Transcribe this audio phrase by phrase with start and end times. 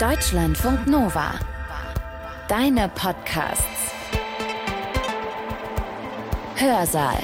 [0.00, 1.34] Deutschlandfunk Nova.
[2.48, 3.92] Deine Podcasts.
[6.56, 7.18] Hörsaal.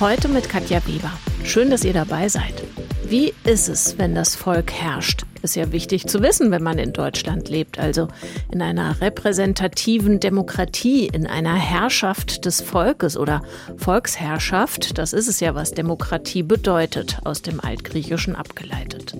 [0.00, 1.12] Heute mit Katja Weber.
[1.44, 2.62] Schön, dass ihr dabei seid.
[3.02, 5.24] Wie ist es, wenn das Volk herrscht?
[5.42, 8.08] Ist ja wichtig zu wissen, wenn man in Deutschland lebt, also
[8.52, 13.42] in einer repräsentativen Demokratie, in einer Herrschaft des Volkes oder
[13.78, 14.98] Volksherrschaft.
[14.98, 19.14] Das ist es ja, was Demokratie bedeutet, aus dem Altgriechischen abgeleitet.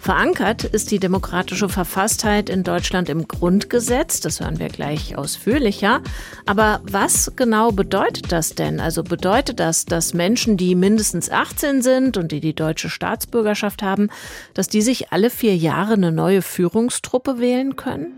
[0.00, 6.02] Verankert ist die demokratische Verfasstheit in Deutschland im Grundgesetz, das hören wir gleich ausführlicher.
[6.44, 8.80] Aber was genau bedeutet das denn?
[8.80, 14.10] Also bedeutet das, dass Menschen, die mindestens 18 sind und die die deutsche Staatsbürgerschaft haben,
[14.52, 18.12] dass die sich alle vier Jahre eine neue Führungstruppe wählen können?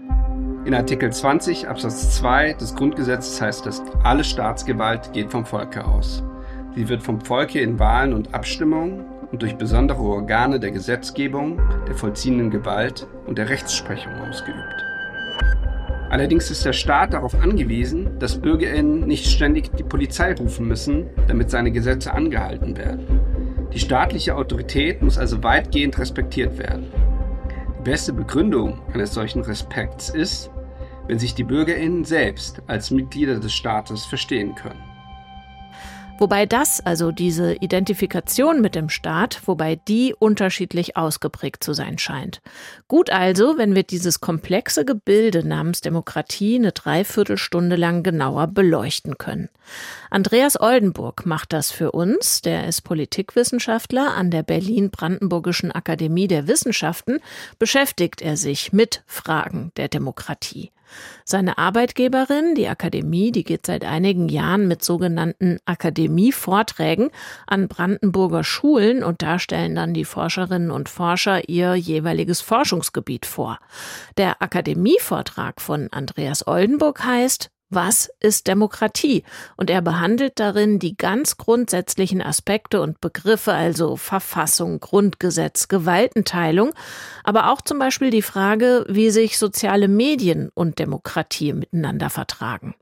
[0.64, 6.24] In Artikel 20 Absatz 2 des Grundgesetzes heißt es, alle Staatsgewalt geht vom Volke aus.
[6.74, 11.94] Sie wird vom Volke in Wahlen und Abstimmungen und durch besondere Organe der Gesetzgebung, der
[11.94, 14.84] vollziehenden Gewalt und der Rechtsprechung ausgeübt.
[16.10, 21.50] Allerdings ist der Staat darauf angewiesen, dass Bürgerinnen nicht ständig die Polizei rufen müssen, damit
[21.50, 23.20] seine Gesetze angehalten werden.
[23.72, 26.86] Die staatliche Autorität muss also weitgehend respektiert werden.
[27.86, 30.50] Die beste Begründung eines solchen Respekts ist,
[31.06, 34.82] wenn sich die Bürgerinnen selbst als Mitglieder des Staates verstehen können.
[36.18, 42.40] Wobei das, also diese Identifikation mit dem Staat, wobei die unterschiedlich ausgeprägt zu sein scheint.
[42.88, 49.50] Gut also, wenn wir dieses komplexe Gebilde namens Demokratie eine Dreiviertelstunde lang genauer beleuchten können.
[50.08, 52.40] Andreas Oldenburg macht das für uns.
[52.40, 57.18] Der ist Politikwissenschaftler an der Berlin-Brandenburgischen Akademie der Wissenschaften.
[57.58, 60.70] Beschäftigt er sich mit Fragen der Demokratie.
[61.24, 67.10] Seine Arbeitgeberin, die Akademie, die geht seit einigen Jahren mit sogenannten Akademievorträgen
[67.46, 73.58] an Brandenburger Schulen und da stellen dann die Forscherinnen und Forscher ihr jeweiliges Forschungsgebiet vor.
[74.16, 79.24] Der Akademievortrag von Andreas Oldenburg heißt was ist Demokratie?
[79.56, 86.72] Und er behandelt darin die ganz grundsätzlichen Aspekte und Begriffe, also Verfassung, Grundgesetz, Gewaltenteilung,
[87.24, 92.74] aber auch zum Beispiel die Frage, wie sich soziale Medien und Demokratie miteinander vertragen.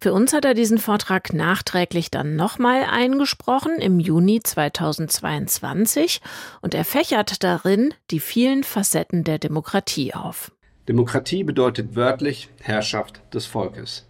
[0.00, 6.20] Für uns hat er diesen Vortrag nachträglich dann nochmal eingesprochen im Juni 2022
[6.60, 10.53] und er fächert darin die vielen Facetten der Demokratie auf.
[10.88, 14.06] Demokratie bedeutet wörtlich Herrschaft des Volkes.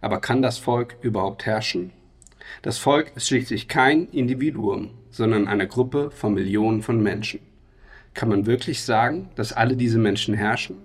[0.00, 1.92] Aber kann das Volk überhaupt herrschen?
[2.62, 7.38] Das Volk ist schließlich kein Individuum, sondern eine Gruppe von Millionen von Menschen.
[8.14, 10.78] Kann man wirklich sagen, dass alle diese Menschen herrschen?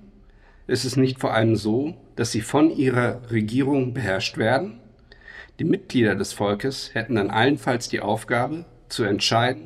[0.67, 4.79] Ist es nicht vor allem so, dass sie von ihrer Regierung beherrscht werden?
[5.57, 9.65] Die Mitglieder des Volkes hätten dann allenfalls die Aufgabe, zu entscheiden,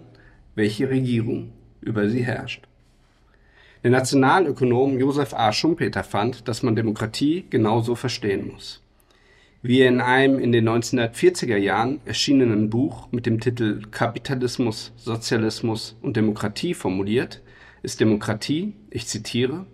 [0.56, 1.52] welche Regierung
[1.82, 2.67] über sie herrscht.
[3.88, 5.54] Der Nationalökonom Josef A.
[5.54, 8.84] Schumpeter fand, dass man Demokratie genauso verstehen muss.
[9.62, 15.96] Wie er in einem in den 1940er Jahren erschienenen Buch mit dem Titel Kapitalismus, Sozialismus
[16.02, 17.42] und Demokratie formuliert,
[17.82, 19.66] ist Demokratie, ich zitiere,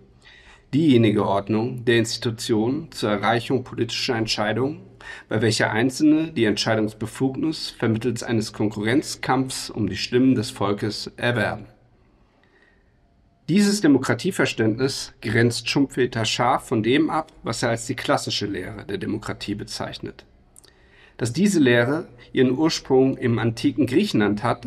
[0.72, 4.82] diejenige Ordnung der Institutionen zur Erreichung politischer Entscheidungen,
[5.28, 11.66] bei welcher Einzelne die Entscheidungsbefugnis vermittels eines Konkurrenzkampfs um die Stimmen des Volkes erwerben.
[13.50, 18.96] Dieses Demokratieverständnis grenzt Schumpeter scharf von dem ab, was er als die klassische Lehre der
[18.96, 20.24] Demokratie bezeichnet.
[21.18, 24.66] Dass diese Lehre ihren Ursprung im antiken Griechenland hat,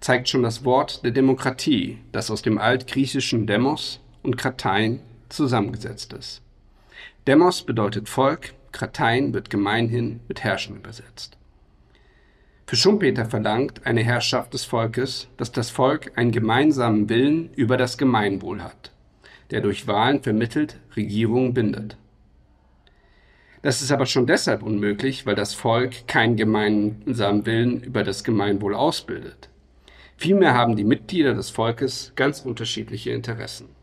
[0.00, 6.42] zeigt schon das Wort der Demokratie, das aus dem altgriechischen Demos und Kratein zusammengesetzt ist.
[7.28, 11.38] Demos bedeutet Volk, Kratein wird gemeinhin mit Herrschen übersetzt.
[12.68, 17.96] Für Schumpeter verlangt eine Herrschaft des Volkes, dass das Volk einen gemeinsamen Willen über das
[17.96, 18.90] Gemeinwohl hat,
[19.52, 21.96] der durch Wahlen vermittelt Regierungen bindet.
[23.62, 28.74] Das ist aber schon deshalb unmöglich, weil das Volk keinen gemeinsamen Willen über das Gemeinwohl
[28.74, 29.48] ausbildet.
[30.16, 33.75] Vielmehr haben die Mitglieder des Volkes ganz unterschiedliche Interessen.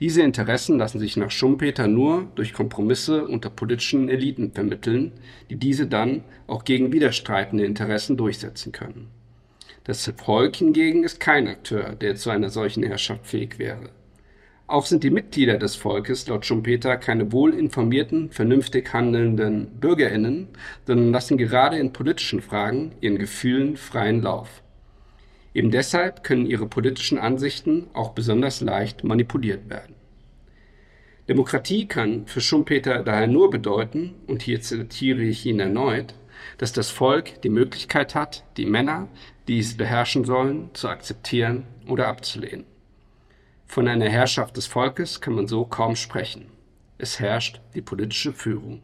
[0.00, 5.12] Diese Interessen lassen sich nach Schumpeter nur durch Kompromisse unter politischen Eliten vermitteln,
[5.48, 9.08] die diese dann auch gegen widerstreitende Interessen durchsetzen können.
[9.84, 13.90] Das Volk hingegen ist kein Akteur, der zu einer solchen Herrschaft fähig wäre.
[14.68, 20.48] Auch sind die Mitglieder des Volkes laut Schumpeter keine wohlinformierten, vernünftig handelnden Bürgerinnen,
[20.86, 24.61] sondern lassen gerade in politischen Fragen ihren Gefühlen freien Lauf.
[25.54, 29.94] Eben deshalb können ihre politischen Ansichten auch besonders leicht manipuliert werden.
[31.28, 36.14] Demokratie kann für Schumpeter daher nur bedeuten, und hier zitiere ich ihn erneut,
[36.58, 39.08] dass das Volk die Möglichkeit hat, die Männer,
[39.46, 42.64] die es beherrschen sollen, zu akzeptieren oder abzulehnen.
[43.66, 46.46] Von einer Herrschaft des Volkes kann man so kaum sprechen.
[46.98, 48.82] Es herrscht die politische Führung.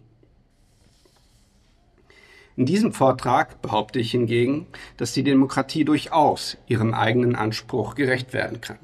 [2.58, 4.66] In diesem Vortrag behaupte ich hingegen,
[4.96, 8.80] dass die Demokratie durchaus ihrem eigenen Anspruch gerecht werden kann.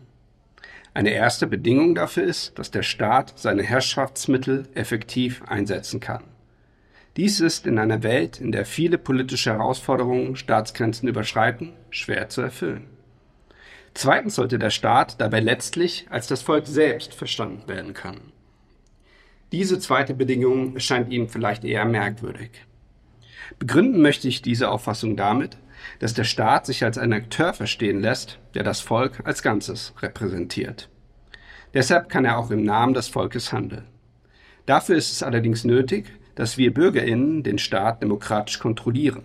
[0.94, 6.22] Eine erste Bedingung dafür ist, dass der Staat seine Herrschaftsmittel effektiv einsetzen kann.
[7.16, 12.86] Dies ist in einer Welt, in der viele politische Herausforderungen Staatsgrenzen überschreiten, schwer zu erfüllen.
[13.92, 18.30] Zweitens sollte der Staat dabei letztlich als das Volk selbst verstanden werden können.
[19.50, 22.52] Diese zweite Bedingung erscheint Ihnen vielleicht eher merkwürdig.
[23.58, 25.56] Begründen möchte ich diese Auffassung damit,
[25.98, 30.88] dass der Staat sich als ein Akteur verstehen lässt, der das Volk als Ganzes repräsentiert.
[31.74, 33.86] Deshalb kann er auch im Namen des Volkes handeln.
[34.66, 36.06] Dafür ist es allerdings nötig,
[36.36, 39.22] dass wir Bürgerinnen den Staat demokratisch kontrollieren.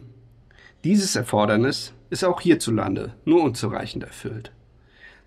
[0.84, 4.52] Dieses Erfordernis ist auch hierzulande nur unzureichend erfüllt.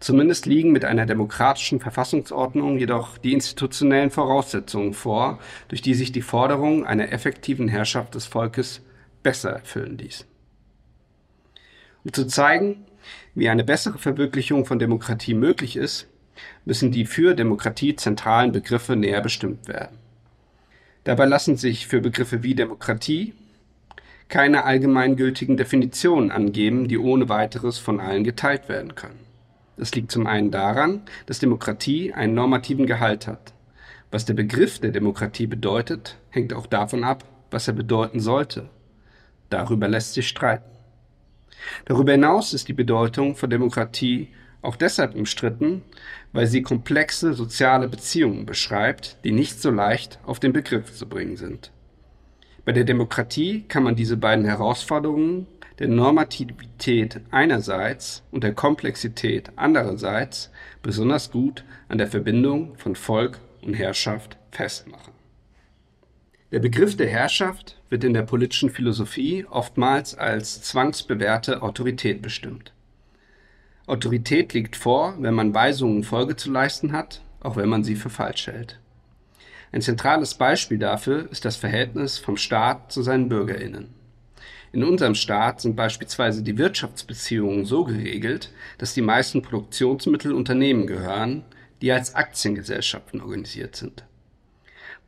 [0.02, 5.38] Zumindest liegen mit einer demokratischen Verfassungsordnung jedoch die institutionellen Voraussetzungen vor,
[5.69, 8.81] durch die sich die Forderung einer effektiven Herrschaft des Volkes
[9.22, 10.26] besser erfüllen ließen.
[12.02, 12.84] Um zu zeigen,
[13.37, 16.08] wie eine bessere Verwirklichung von Demokratie möglich ist,
[16.64, 19.98] müssen die für Demokratie zentralen Begriffe näher bestimmt werden.
[21.05, 23.34] Dabei lassen sich für Begriffe wie Demokratie
[24.28, 29.31] keine allgemeingültigen Definitionen angeben, die ohne weiteres von allen geteilt werden können.
[29.76, 33.52] Das liegt zum einen daran, dass Demokratie einen normativen Gehalt hat.
[34.10, 38.69] Was der Begriff der Demokratie bedeutet, hängt auch davon ab, was er bedeuten sollte.
[39.48, 40.70] Darüber lässt sich streiten.
[41.84, 44.28] Darüber hinaus ist die Bedeutung von Demokratie
[44.62, 45.82] auch deshalb umstritten,
[46.32, 51.36] weil sie komplexe soziale Beziehungen beschreibt, die nicht so leicht auf den Begriff zu bringen
[51.36, 51.72] sind.
[52.64, 55.48] Bei der Demokratie kann man diese beiden Herausforderungen
[55.80, 60.50] der Normativität einerseits und der Komplexität andererseits
[60.80, 65.12] besonders gut an der Verbindung von Volk und Herrschaft festmachen.
[66.52, 72.72] Der Begriff der Herrschaft wird in der politischen Philosophie oftmals als zwangsbewährte Autorität bestimmt.
[73.86, 78.10] Autorität liegt vor, wenn man Weisungen Folge zu leisten hat, auch wenn man sie für
[78.10, 78.78] falsch hält.
[79.72, 83.94] Ein zentrales Beispiel dafür ist das Verhältnis vom Staat zu seinen Bürgerinnen.
[84.70, 91.44] In unserem Staat sind beispielsweise die Wirtschaftsbeziehungen so geregelt, dass die meisten Produktionsmittel Unternehmen gehören,
[91.80, 94.04] die als Aktiengesellschaften organisiert sind.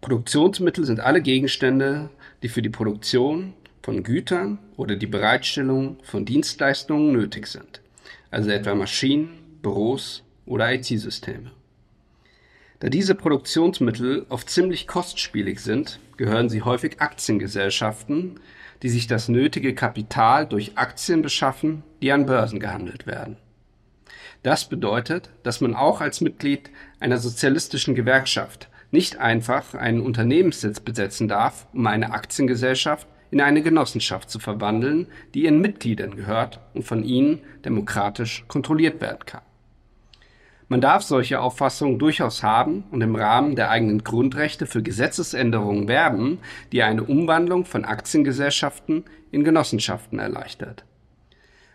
[0.00, 2.08] Produktionsmittel sind alle Gegenstände,
[2.42, 3.52] die für die Produktion
[3.82, 7.82] von Gütern oder die Bereitstellung von Dienstleistungen nötig sind,
[8.30, 11.52] also etwa Maschinen, Büros oder IT-Systeme.
[12.84, 18.38] Da diese Produktionsmittel oft ziemlich kostspielig sind, gehören sie häufig Aktiengesellschaften,
[18.82, 23.38] die sich das nötige Kapital durch Aktien beschaffen, die an Börsen gehandelt werden.
[24.42, 26.70] Das bedeutet, dass man auch als Mitglied
[27.00, 34.28] einer sozialistischen Gewerkschaft nicht einfach einen Unternehmenssitz besetzen darf, um eine Aktiengesellschaft in eine Genossenschaft
[34.28, 39.40] zu verwandeln, die ihren Mitgliedern gehört und von ihnen demokratisch kontrolliert werden kann.
[40.68, 46.38] Man darf solche Auffassungen durchaus haben und im Rahmen der eigenen Grundrechte für Gesetzesänderungen werben,
[46.72, 50.84] die eine Umwandlung von Aktiengesellschaften in Genossenschaften erleichtert.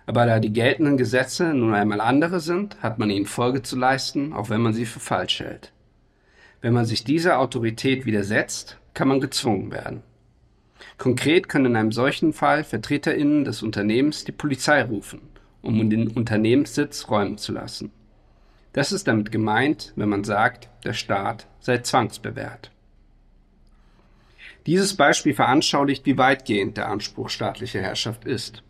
[0.08, 4.34] Aber da die geltenden Gesetze nun einmal andere sind, hat man ihnen Folge zu leisten,
[4.34, 5.72] auch wenn man sie für falsch hält.
[6.62, 10.02] Wenn man sich dieser Autorität widersetzt, kann man gezwungen werden.
[10.98, 15.22] Konkret können in einem solchen Fall VertreterInnen des Unternehmens die Polizei rufen,
[15.62, 17.92] um den Unternehmenssitz räumen zu lassen.
[18.80, 22.72] Das ist damit gemeint, wenn man sagt, der Staat sei zwangsbewährt.
[24.68, 28.64] Dieses Beispiel veranschaulicht, wie weitgehend der Anspruch staatlicher Herrschaft ist.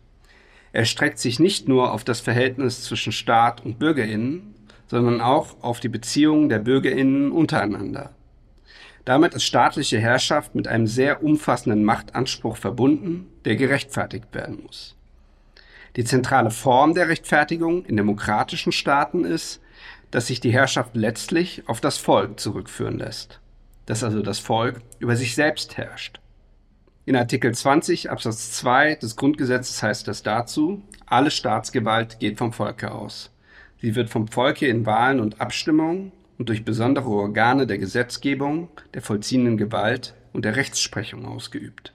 [0.72, 4.52] Er streckt sich nicht nur auf das Verhältnis zwischen Staat und Bürgerinnen,
[4.88, 8.12] sondern auch auf die Beziehungen der Bürgerinnen untereinander.
[9.04, 14.96] Damit ist staatliche Herrschaft mit einem sehr umfassenden Machtanspruch verbunden, der gerechtfertigt werden muss.
[15.94, 19.60] Die zentrale Form der Rechtfertigung in demokratischen Staaten ist,
[20.10, 23.40] dass sich die Herrschaft letztlich auf das Volk zurückführen lässt,
[23.86, 26.20] dass also das Volk über sich selbst herrscht.
[27.06, 32.92] In Artikel 20 Absatz 2 des Grundgesetzes heißt es dazu, alle Staatsgewalt geht vom Volke
[32.92, 33.30] aus.
[33.80, 39.02] Sie wird vom Volke in Wahlen und Abstimmungen und durch besondere Organe der Gesetzgebung, der
[39.02, 41.92] vollziehenden Gewalt und der Rechtsprechung ausgeübt.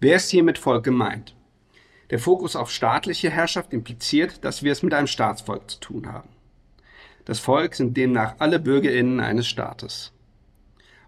[0.00, 1.34] Wer ist hier mit Volk gemeint?
[2.10, 6.28] Der Fokus auf staatliche Herrschaft impliziert, dass wir es mit einem Staatsvolk zu tun haben.
[7.28, 10.12] Das Volk sind demnach alle Bürgerinnen eines Staates.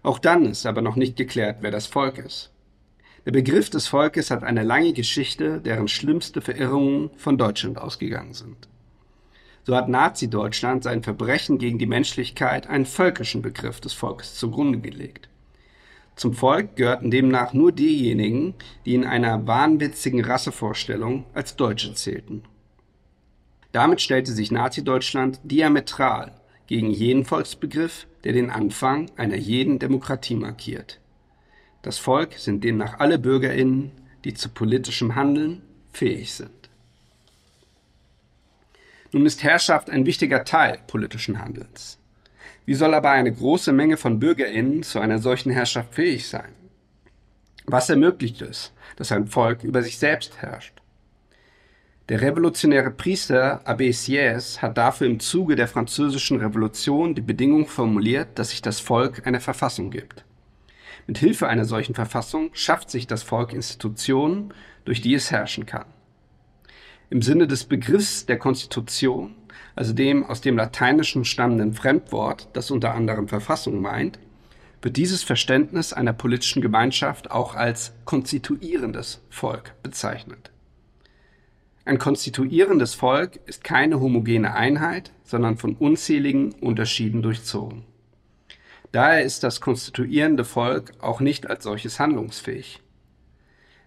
[0.03, 2.51] Auch dann ist aber noch nicht geklärt, wer das Volk ist.
[3.25, 8.69] Der Begriff des Volkes hat eine lange Geschichte, deren schlimmste Verirrungen von Deutschland ausgegangen sind.
[9.63, 15.27] so hat Nazi-Deutschland sein Verbrechen gegen die Menschlichkeit einen völkischen Begriff des Volkes zugrunde gelegt.
[16.15, 18.53] Zum Volk gehörten demnach nur diejenigen,
[18.85, 22.43] die in einer wahnwitzigen Rassevorstellung als Deutsche zählten.
[23.71, 26.33] Damit stellte sich Nazi-Deutschland diametral
[26.67, 30.99] gegen jeden Volksbegriff, der den Anfang einer jeden Demokratie markiert.
[31.81, 33.91] Das Volk sind demnach alle Bürgerinnen,
[34.23, 36.51] die zu politischem Handeln fähig sind.
[39.11, 41.97] Nun ist Herrschaft ein wichtiger Teil politischen Handelns.
[42.65, 46.53] Wie soll aber eine große Menge von Bürgerinnen zu einer solchen Herrschaft fähig sein?
[47.65, 50.80] Was ermöglicht es, dass ein Volk über sich selbst herrscht?
[52.11, 58.37] Der revolutionäre Priester Abbé Sieyès hat dafür im Zuge der französischen Revolution die Bedingung formuliert,
[58.37, 60.25] dass sich das Volk eine Verfassung gibt.
[61.07, 64.53] Mit Hilfe einer solchen Verfassung schafft sich das Volk Institutionen,
[64.83, 65.85] durch die es herrschen kann.
[67.09, 69.33] Im Sinne des Begriffs der Konstitution
[69.73, 74.19] also dem aus dem Lateinischen stammenden Fremdwort, das unter anderem Verfassung meint,
[74.81, 80.50] wird dieses Verständnis einer politischen Gemeinschaft auch als konstituierendes Volk bezeichnet.
[81.83, 87.85] Ein konstituierendes Volk ist keine homogene Einheit, sondern von unzähligen Unterschieden durchzogen.
[88.91, 92.81] Daher ist das konstituierende Volk auch nicht als solches handlungsfähig.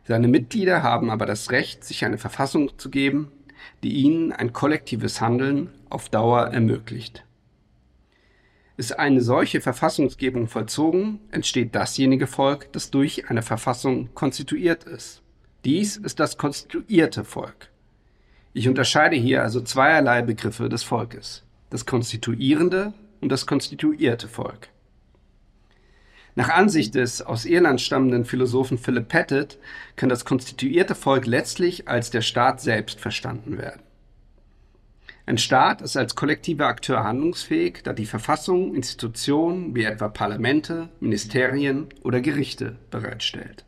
[0.03, 3.31] Seine Mitglieder haben aber das Recht, sich eine Verfassung zu geben,
[3.83, 7.25] die ihnen ein kollektives Handeln auf Dauer ermöglicht.
[8.77, 15.23] Ist eine solche Verfassungsgebung vollzogen, entsteht dasjenige Volk, das durch eine Verfassung konstituiert ist.
[15.65, 17.71] Dies ist das konstituierte Volk.
[18.56, 24.68] Ich unterscheide hier also zweierlei Begriffe des Volkes, das konstituierende und das konstituierte Volk.
[26.37, 29.58] Nach Ansicht des aus Irland stammenden Philosophen Philip Pettit
[29.96, 33.82] kann das konstituierte Volk letztlich als der Staat selbst verstanden werden.
[35.26, 41.88] Ein Staat ist als kollektiver Akteur handlungsfähig, da die Verfassung Institutionen wie etwa Parlamente, Ministerien
[42.04, 43.64] oder Gerichte bereitstellt.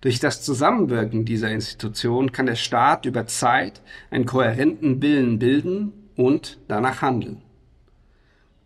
[0.00, 6.58] Durch das Zusammenwirken dieser Institutionen kann der Staat über Zeit einen kohärenten Willen bilden und
[6.68, 7.42] danach handeln.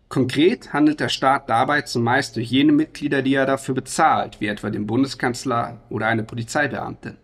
[0.08, 4.70] Konkret handelt der Staat dabei zumeist durch jene Mitglieder, die er dafür bezahlt, wie etwa
[4.70, 7.16] den Bundeskanzler oder eine Polizeibeamtin.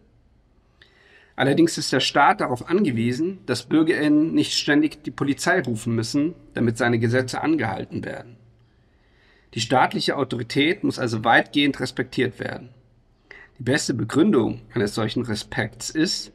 [1.36, 6.78] Allerdings ist der Staat darauf angewiesen, dass Bürgerinnen nicht ständig die Polizei rufen müssen, damit
[6.78, 8.36] seine Gesetze angehalten werden.
[9.54, 12.70] Die staatliche Autorität muss also weitgehend respektiert werden.
[13.60, 16.32] Die beste Begründung eines solchen Respekts ist,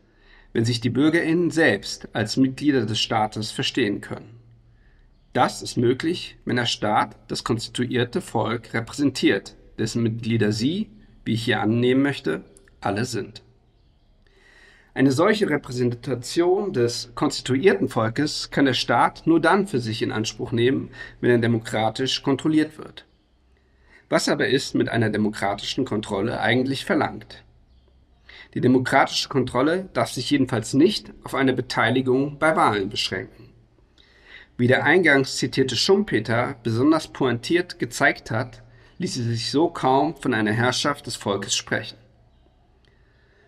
[0.53, 4.39] wenn sich die Bürgerinnen selbst als Mitglieder des Staates verstehen können.
[5.34, 10.91] Das ist möglich, wenn der Staat das konstituierte Volk repräsentiert, dessen Mitglieder Sie,
[11.24, 12.44] wie ich hier annehmen möchte,
[12.79, 13.41] alle sind.
[14.94, 20.51] Eine solche Repräsentation des konstituierten Volkes kann der Staat nur dann für sich in Anspruch
[20.51, 20.91] nehmen,
[21.22, 23.08] wenn er demokratisch kontrolliert wird.
[24.09, 27.43] Was aber ist mit einer demokratischen Kontrolle eigentlich verlangt?
[28.53, 33.50] Die demokratische Kontrolle darf sich jedenfalls nicht auf eine Beteiligung bei Wahlen beschränken.
[34.57, 38.62] Wie der eingangs zitierte Schumpeter besonders pointiert gezeigt hat,
[39.00, 41.97] ließe sich so kaum von einer Herrschaft des Volkes sprechen.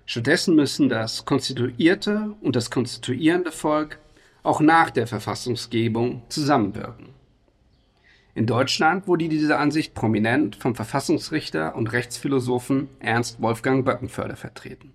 [0.06, 4.00] Stattdessen müssen das konstituierte und das konstituierende Volk
[4.44, 7.17] auch nach der Verfassungsgebung zusammenwirken.
[8.38, 14.94] In Deutschland wurde diese Ansicht prominent vom Verfassungsrichter und Rechtsphilosophen Ernst Wolfgang Böckenförder vertreten.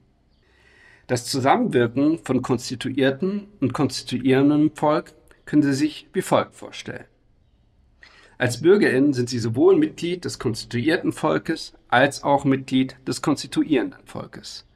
[1.08, 5.12] Das Zusammenwirken von konstituierten und konstituierendem Volk
[5.44, 7.06] können Sie sich wie folgt vorstellen.
[8.38, 14.68] Als Bürgerin sind Sie sowohl Mitglied des konstituierten Volkes als auch Mitglied des konstituierenden Volkes.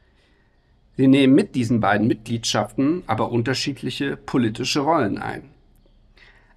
[0.97, 5.56] Sie nehmen mit diesen beiden Mitgliedschaften aber unterschiedliche politische Rollen ein.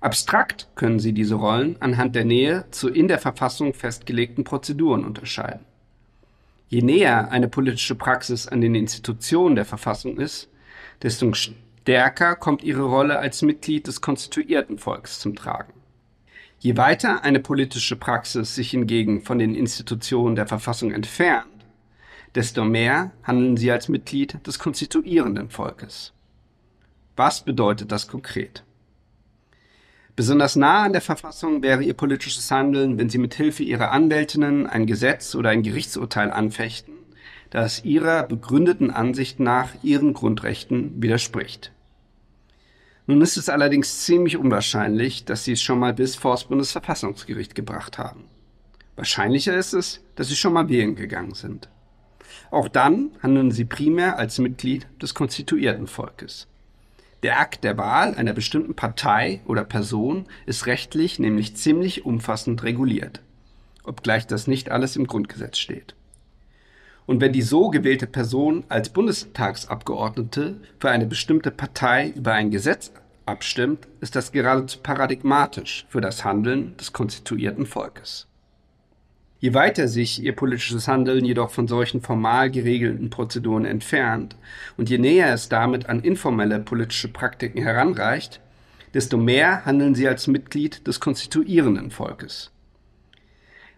[0.01, 5.65] Abstrakt können Sie diese Rollen anhand der Nähe zu in der Verfassung festgelegten Prozeduren unterscheiden.
[6.69, 10.47] Je näher eine politische Praxis an den Institutionen der Verfassung ist,
[11.01, 15.73] desto stärker kommt ihre Rolle als Mitglied des konstituierten Volks zum Tragen.
[16.59, 21.47] Je weiter eine politische Praxis sich hingegen von den Institutionen der Verfassung entfernt,
[22.35, 26.13] desto mehr handeln sie als Mitglied des konstituierenden Volkes.
[27.15, 28.63] Was bedeutet das konkret?
[30.19, 34.67] Besonders nah an der Verfassung wäre ihr politisches Handeln, wenn sie mit Hilfe ihrer Anwältinnen
[34.67, 36.93] ein Gesetz oder ein Gerichtsurteil anfechten,
[37.51, 41.71] das ihrer begründeten Ansicht nach ihren Grundrechten widerspricht.
[43.07, 47.55] Nun ist es allerdings ziemlich unwahrscheinlich, dass sie es schon mal bis vor das Bundesverfassungsgericht
[47.55, 48.25] gebracht haben.
[48.97, 51.69] Wahrscheinlicher ist es, dass sie schon mal wählen gegangen sind.
[52.51, 56.49] Auch dann handeln sie primär als Mitglied des konstituierten Volkes.
[57.21, 63.21] Der Akt der Wahl einer bestimmten Partei oder Person ist rechtlich nämlich ziemlich umfassend reguliert,
[63.83, 65.95] obgleich das nicht alles im Grundgesetz steht.
[67.05, 72.93] Und wenn die so gewählte Person als Bundestagsabgeordnete für eine bestimmte Partei über ein Gesetz
[73.25, 78.28] abstimmt, ist das geradezu paradigmatisch für das Handeln des konstituierten Volkes.
[79.41, 84.35] Je weiter sich ihr politisches Handeln jedoch von solchen formal geregelten Prozeduren entfernt
[84.75, 88.41] und je näher es damit an informelle politische Praktiken heranreicht,
[88.93, 92.51] desto mehr handeln sie als Mitglied des konstituierenden Volkes.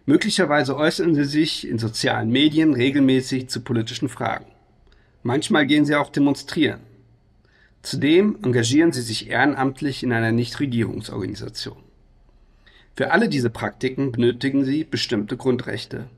[0.04, 4.46] Möglicherweise äußern sie sich in sozialen Medien regelmäßig zu politischen Fragen.
[5.22, 6.80] Manchmal gehen sie auch demonstrieren.
[7.82, 11.81] Zudem engagieren sie sich ehrenamtlich in einer Nichtregierungsorganisation.
[12.94, 16.08] Für alle diese Praktiken benötigen sie bestimmte Grundrechte.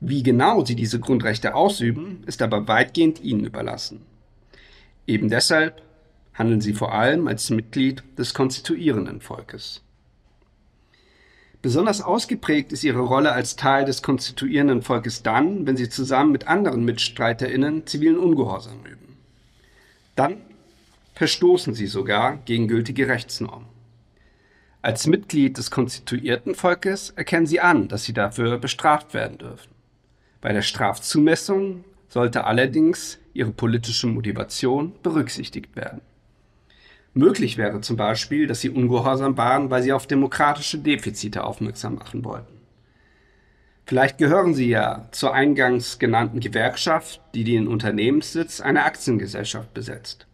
[0.00, 4.00] Wie genau sie diese Grundrechte ausüben, ist aber weitgehend ihnen überlassen.
[5.06, 5.82] Eben deshalb
[6.34, 9.82] handeln sie vor allem als Mitglied des konstituierenden Volkes.
[11.60, 16.48] Besonders ausgeprägt ist ihre Rolle als Teil des konstituierenden Volkes dann, wenn sie zusammen mit
[16.48, 19.16] anderen MitstreiterInnen zivilen Ungehorsam üben.
[20.16, 20.38] Dann
[21.14, 23.71] verstoßen sie sogar gegen gültige Rechtsnormen.
[24.84, 29.70] Als Mitglied des konstituierten Volkes erkennen sie an, dass sie dafür bestraft werden dürfen.
[30.40, 36.00] Bei der Strafzumessung sollte allerdings ihre politische Motivation berücksichtigt werden.
[37.14, 42.24] Möglich wäre zum Beispiel, dass sie ungehorsam waren, weil sie auf demokratische Defizite aufmerksam machen
[42.24, 42.60] wollten.
[43.86, 50.26] Vielleicht gehören sie ja zur eingangs genannten Gewerkschaft, die den Unternehmenssitz einer Aktiengesellschaft besetzt.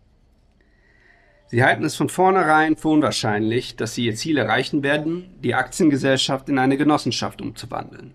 [1.48, 6.48] Sie halten es von vornherein für unwahrscheinlich, dass sie ihr Ziel erreichen werden, die Aktiengesellschaft
[6.48, 8.12] in eine Genossenschaft umzuwandeln.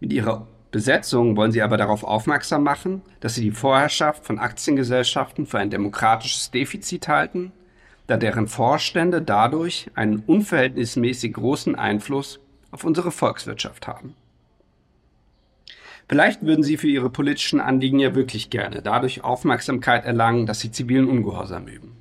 [0.00, 5.46] Mit ihrer Besetzung wollen sie aber darauf aufmerksam machen, dass sie die Vorherrschaft von Aktiengesellschaften
[5.46, 7.52] für ein demokratisches Defizit halten
[8.06, 14.14] da deren Vorstände dadurch einen unverhältnismäßig großen Einfluss auf unsere Volkswirtschaft haben.
[16.08, 20.70] Vielleicht würden sie für ihre politischen Anliegen ja wirklich gerne dadurch Aufmerksamkeit erlangen, dass sie
[20.70, 21.96] zivilen Ungehorsam üben.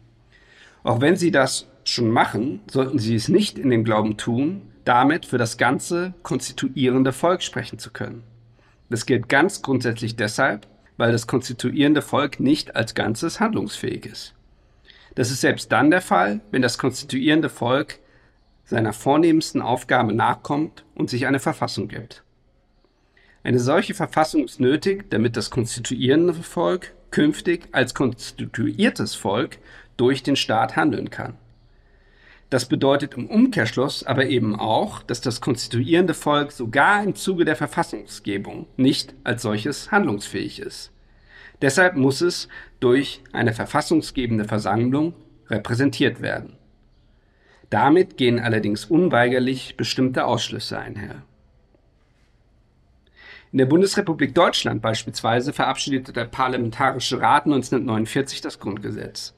[0.84, 5.26] Auch wenn sie das schon machen, sollten sie es nicht in dem Glauben tun, damit
[5.26, 8.24] für das ganze konstituierende Volk sprechen zu können.
[8.90, 10.68] Das gilt ganz grundsätzlich deshalb,
[10.98, 14.34] weil das konstituierende Volk nicht als Ganzes handlungsfähig ist.
[15.16, 18.00] Das ist selbst dann der Fall, wenn das konstituierende Volk
[18.66, 22.24] seiner vornehmsten Aufgabe nachkommt und sich eine Verfassung gibt.
[23.44, 29.58] Eine solche Verfassung ist nötig, damit das konstituierende Volk künftig als konstituiertes Volk
[30.02, 31.36] durch den Staat handeln kann.
[32.50, 37.56] Das bedeutet im Umkehrschluss aber eben auch, dass das konstituierende Volk sogar im Zuge der
[37.56, 40.92] Verfassungsgebung nicht als solches handlungsfähig ist.
[41.62, 45.14] Deshalb muss es durch eine verfassungsgebende Versammlung
[45.50, 46.58] repräsentiert werden.
[47.70, 51.22] Damit gehen allerdings unweigerlich bestimmte Ausschlüsse einher.
[53.52, 59.36] In der Bundesrepublik Deutschland beispielsweise verabschiedete der Parlamentarische Rat 1949 das Grundgesetz.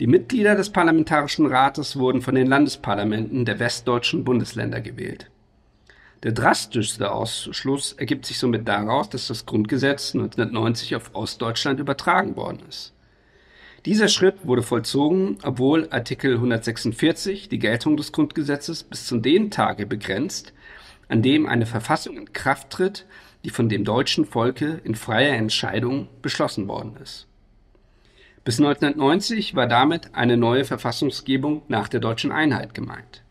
[0.00, 5.30] Die Mitglieder des Parlamentarischen Rates wurden von den Landesparlamenten der westdeutschen Bundesländer gewählt.
[6.24, 12.62] Der drastischste Ausschluss ergibt sich somit daraus, dass das Grundgesetz 1990 auf Ostdeutschland übertragen worden
[12.68, 12.92] ist.
[13.86, 19.86] Dieser Schritt wurde vollzogen, obwohl Artikel 146 die Geltung des Grundgesetzes bis zu dem Tage
[19.86, 20.52] begrenzt,
[21.06, 23.06] an dem eine Verfassung in Kraft tritt,
[23.44, 27.27] die von dem deutschen Volke in freier Entscheidung beschlossen worden ist.
[28.48, 33.22] Bis 1990 war damit eine neue Verfassungsgebung nach der deutschen Einheit gemeint.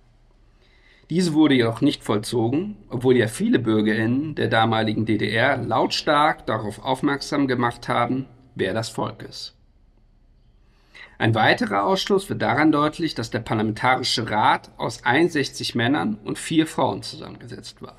[1.09, 7.47] Diese wurde jedoch nicht vollzogen, obwohl ja viele Bürgerinnen der damaligen DDR lautstark darauf aufmerksam
[7.47, 9.55] gemacht haben, wer das Volk ist.
[11.17, 16.67] Ein weiterer Ausschluss wird daran deutlich, dass der Parlamentarische Rat aus 61 Männern und vier
[16.67, 17.97] Frauen zusammengesetzt war.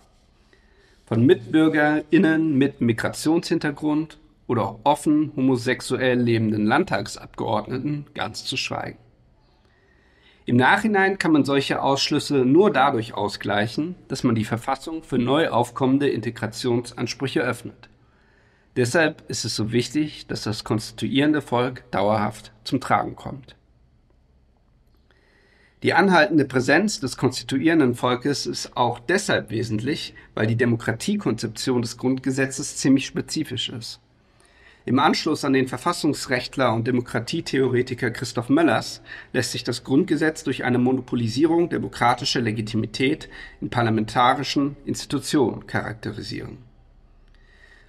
[1.05, 8.99] Von MitbürgerInnen mit Migrationshintergrund oder offen homosexuell lebenden Landtagsabgeordneten ganz zu schweigen.
[10.47, 15.51] Im Nachhinein kann man solche Ausschlüsse nur dadurch ausgleichen, dass man die Verfassung für neu
[15.51, 17.91] aufkommende Integrationsansprüche öffnet.
[18.75, 23.57] Deshalb ist es so wichtig, dass das konstituierende Volk dauerhaft zum Tragen kommt.
[25.83, 32.79] Die anhaltende Präsenz des konstituierenden Volkes ist auch deshalb wesentlich, weil die Demokratiekonzeption des Grundgesetzes
[32.79, 34.01] ziemlich spezifisch ist.
[34.89, 39.03] Im Anschluss an den Verfassungsrechtler und Demokratietheoretiker Christoph Möllers
[39.35, 43.29] lässt sich das Grundgesetz durch eine Monopolisierung demokratischer Legitimität
[43.61, 46.57] in parlamentarischen Institutionen charakterisieren.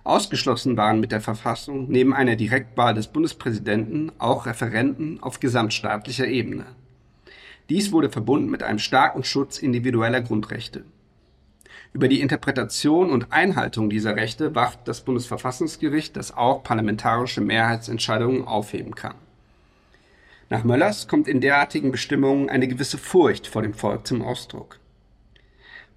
[0.03, 6.65] Ausgeschlossen waren mit der Verfassung neben einer Direktwahl des Bundespräsidenten auch Referenten auf gesamtstaatlicher Ebene.
[7.69, 10.83] Dies wurde verbunden mit einem starken Schutz individueller Grundrechte.
[11.91, 18.93] Über die Interpretation und Einhaltung dieser Rechte wacht das Bundesverfassungsgericht, das auch parlamentarische Mehrheitsentscheidungen aufheben
[18.93, 19.15] kann.
[20.49, 24.79] Nach Möllers kommt in derartigen Bestimmungen eine gewisse Furcht vor dem Volk zum Ausdruck.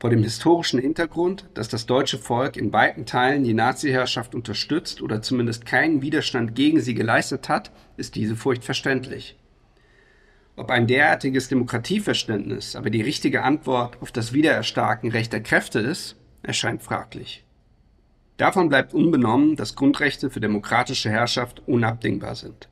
[0.01, 5.23] Vor dem historischen Hintergrund, dass das deutsche Volk in weiten Teilen die Nazi-Herrschaft unterstützt oder
[5.23, 9.37] zumindest keinen Widerstand gegen sie geleistet hat, ist diese Furcht verständlich.
[10.55, 16.83] Ob ein derartiges Demokratieverständnis aber die richtige Antwort auf das Wiedererstarken rechter Kräfte ist, erscheint
[16.83, 17.45] fraglich.
[18.37, 22.69] Davon bleibt unbenommen, dass Grundrechte für demokratische Herrschaft unabdingbar sind.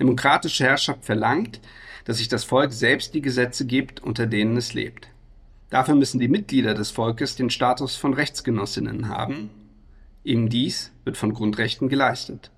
[0.00, 1.60] Demokratische Herrschaft verlangt,
[2.04, 5.08] dass sich das Volk selbst die Gesetze gibt, unter denen es lebt.
[5.70, 9.50] Dafür müssen die Mitglieder des Volkes den Status von Rechtsgenossinnen haben.
[10.24, 12.50] Eben dies wird von Grundrechten geleistet.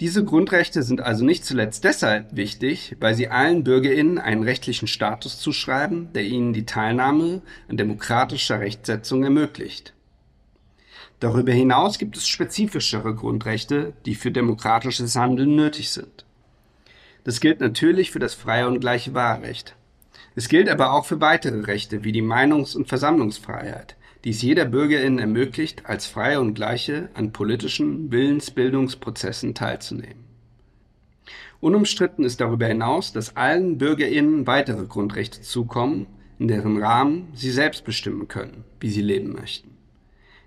[0.00, 5.38] Diese Grundrechte sind also nicht zuletzt deshalb wichtig, weil sie allen Bürgerinnen einen rechtlichen Status
[5.38, 9.92] zuschreiben, der ihnen die Teilnahme an demokratischer Rechtsetzung ermöglicht.
[11.20, 16.24] Darüber hinaus gibt es spezifischere Grundrechte, die für demokratisches Handeln nötig sind.
[17.24, 19.76] Das gilt natürlich für das freie und gleiche Wahlrecht.
[20.34, 24.64] Es gilt aber auch für weitere Rechte wie die Meinungs- und Versammlungsfreiheit, die es jeder
[24.64, 30.24] Bürgerin ermöglicht, als Freie und Gleiche an politischen Willensbildungsprozessen teilzunehmen.
[31.60, 36.06] Unumstritten ist darüber hinaus, dass allen Bürgerinnen weitere Grundrechte zukommen,
[36.38, 39.76] in deren Rahmen sie selbst bestimmen können, wie sie leben möchten.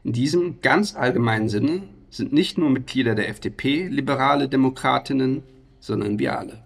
[0.03, 5.43] In diesem ganz allgemeinen Sinne sind nicht nur Mitglieder der FDP liberale Demokratinnen,
[5.79, 6.63] sondern wir alle.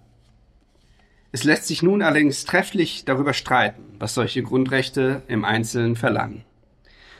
[1.31, 6.46] Es lässt sich nun allerdings trefflich darüber streiten, was solche Grundrechte im Einzelnen verlangen.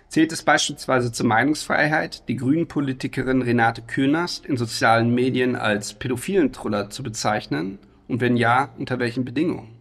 [0.10, 6.90] Zählt es beispielsweise zur Meinungsfreiheit, die Grünen-Politikerin Renate Künast in sozialen Medien als pädophilen Truller
[6.90, 7.78] zu bezeichnen?
[8.08, 9.76] Und wenn ja, unter welchen Bedingungen?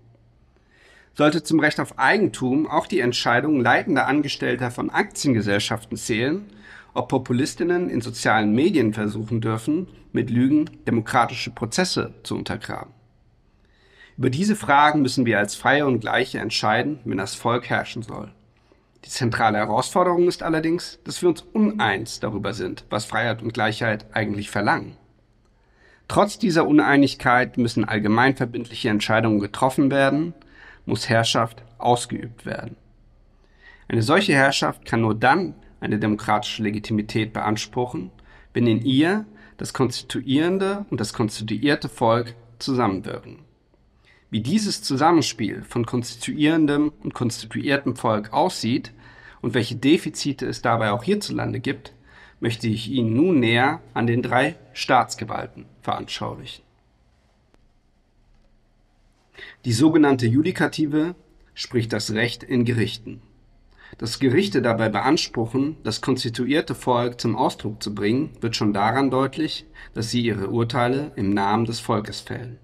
[1.15, 6.45] Sollte zum Recht auf Eigentum auch die Entscheidung leitender Angestellter von Aktiengesellschaften zählen,
[6.93, 12.93] ob Populistinnen in sozialen Medien versuchen dürfen, mit Lügen demokratische Prozesse zu untergraben?
[14.19, 18.33] Über diese Fragen müssen wir als Freie und Gleiche entscheiden, wenn das Volk herrschen soll.
[19.07, 24.05] Die zentrale Herausforderung ist allerdings, dass wir uns uneins darüber sind, was Freiheit und Gleichheit
[24.12, 24.97] eigentlich verlangen.
[26.09, 30.35] Trotz dieser Uneinigkeit müssen allgemeinverbindliche Entscheidungen getroffen werden,
[30.87, 32.75] muss Herrschaft ausgeübt werden.
[33.87, 38.11] Eine solche Herrschaft kann nur dann eine demokratische Legitimität beanspruchen,
[38.55, 39.25] wenn in ihr
[39.57, 43.38] das konstituierende und das konstituierte Volk zusammenwirken.
[44.31, 48.92] Wie dieses Zusammenspiel von konstituierendem und konstituiertem Volk aussieht,
[49.47, 51.93] und welche Defizite es dabei auch hierzulande gibt,
[52.41, 56.65] möchte ich Ihnen nun näher an den drei Staatsgewalten veranschaulichen.
[59.65, 61.15] Die sogenannte Judikative
[61.55, 63.23] spricht das Recht in Gerichten.
[63.99, 69.65] Dass Gerichte dabei beanspruchen, das konstituierte Volk zum Ausdruck zu bringen, wird schon daran deutlich,
[69.95, 72.59] dass sie ihre Urteile im Namen des Volkes fällen.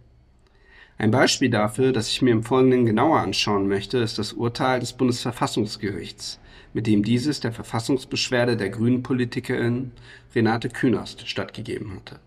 [0.99, 4.95] Ein Beispiel dafür, das ich mir im Folgenden genauer anschauen möchte, ist das Urteil des
[4.95, 6.41] Bundesverfassungsgerichts,
[6.73, 9.93] mit dem dieses der Verfassungsbeschwerde der Grünen-Politikerin
[10.35, 12.21] Renate Künast stattgegeben hatte.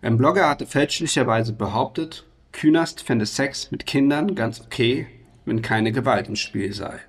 [0.00, 5.06] Ein Blogger hatte fälschlicherweise behauptet, Künast fände Sex mit Kindern ganz okay,
[5.44, 7.00] wenn keine Gewalt im Spiel sei.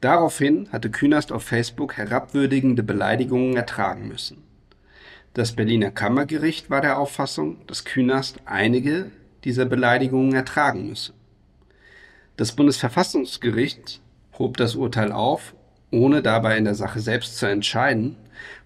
[0.00, 4.42] Daraufhin hatte Künast auf Facebook herabwürdigende Beleidigungen ertragen müssen.
[5.32, 9.10] Das Berliner Kammergericht war der Auffassung, dass Künast einige
[9.44, 11.12] dieser Beleidigungen ertragen müsse.
[12.36, 14.00] Das Bundesverfassungsgericht
[14.38, 15.54] hob das Urteil auf,
[15.90, 18.16] ohne dabei in der Sache selbst zu entscheiden,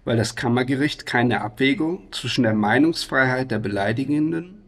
[0.05, 4.63] weil das Kammergericht keine Abwägung zwischen der Meinungsfreiheit der Beleidigenden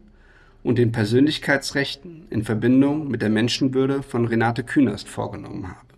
[0.62, 5.92] und den Persönlichkeitsrechten in Verbindung mit der Menschenwürde von Renate Künast vorgenommen habe.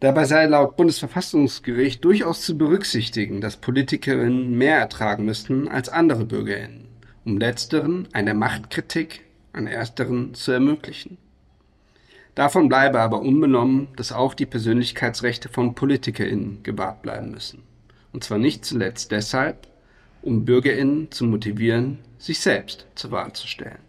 [0.00, 6.86] Dabei sei laut Bundesverfassungsgericht durchaus zu berücksichtigen, dass Politikerinnen mehr ertragen müssten als andere Bürgerinnen,
[7.24, 11.18] um letzteren eine Machtkritik an ersteren zu ermöglichen.
[12.38, 17.64] Davon bleibe aber unbenommen, dass auch die Persönlichkeitsrechte von PolitikerInnen gewahrt bleiben müssen.
[18.12, 19.66] Und zwar nicht zuletzt deshalb,
[20.22, 23.80] um BürgerInnen zu motivieren, sich selbst zur Wahl zu stellen.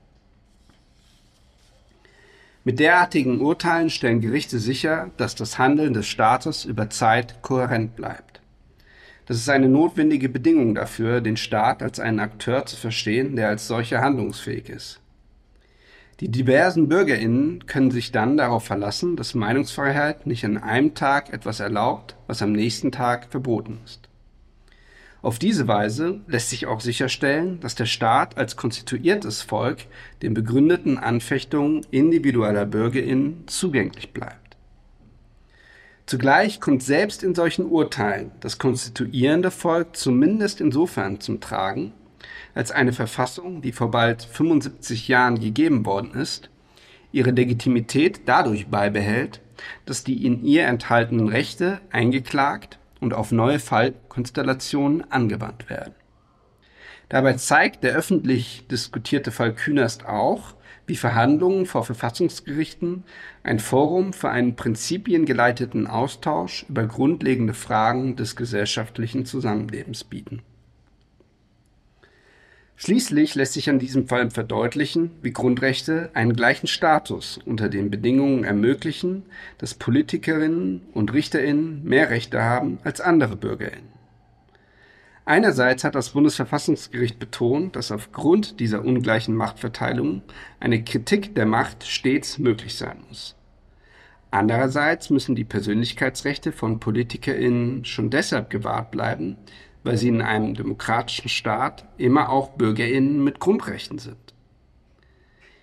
[2.64, 8.42] Mit derartigen Urteilen stellen Gerichte sicher, dass das Handeln des Staates über Zeit kohärent bleibt.
[9.28, 13.68] Das ist eine notwendige Bedingung dafür, den Staat als einen Akteur zu verstehen, der als
[13.68, 15.00] solcher handlungsfähig ist.
[16.20, 21.62] Die diversen Bürgerinnen können sich dann darauf verlassen, dass Meinungsfreiheit nicht an einem Tag etwas
[21.62, 24.10] erlaubt, was am nächsten Tag verboten ist.
[25.22, 29.80] Auf diese Weise lässt sich auch sicherstellen, dass der Staat als konstituiertes Volk
[30.22, 34.58] den begründeten Anfechtungen individueller Bürgerinnen zugänglich bleibt.
[36.06, 41.94] Zugleich kommt selbst in solchen Urteilen das konstituierende Volk zumindest insofern zum Tragen,
[42.60, 46.50] als eine Verfassung, die vor bald 75 Jahren gegeben worden ist,
[47.14, 49.40] ihre Legitimität dadurch beibehält,
[49.86, 55.96] dass die in ihr enthaltenen Rechte eingeklagt und auf neue Fallkonstellationen angewandt werden.
[57.08, 60.54] Dabei zeigt der öffentlich diskutierte Fall Künast auch,
[60.86, 63.06] wie Verhandlungen vor Verfassungsgerichten
[63.42, 70.42] ein Forum für einen prinzipiengeleiteten Austausch über grundlegende Fragen des gesellschaftlichen Zusammenlebens bieten.
[72.82, 78.46] Schließlich lässt sich an diesem Fall verdeutlichen, wie Grundrechte einen gleichen Status unter den Bedingungen
[78.46, 79.24] ermöglichen,
[79.58, 83.90] dass Politikerinnen und Richterinnen mehr Rechte haben als andere Bürgerinnen.
[85.26, 90.22] Einerseits hat das Bundesverfassungsgericht betont, dass aufgrund dieser ungleichen Machtverteilung
[90.62, 93.36] eine Kritik der Macht stets möglich sein muss.
[94.32, 99.36] Andererseits müssen die Persönlichkeitsrechte von Politikerinnen schon deshalb gewahrt bleiben,
[99.84, 104.18] weil sie in einem demokratischen Staat immer auch Bürgerinnen mit Grundrechten sind.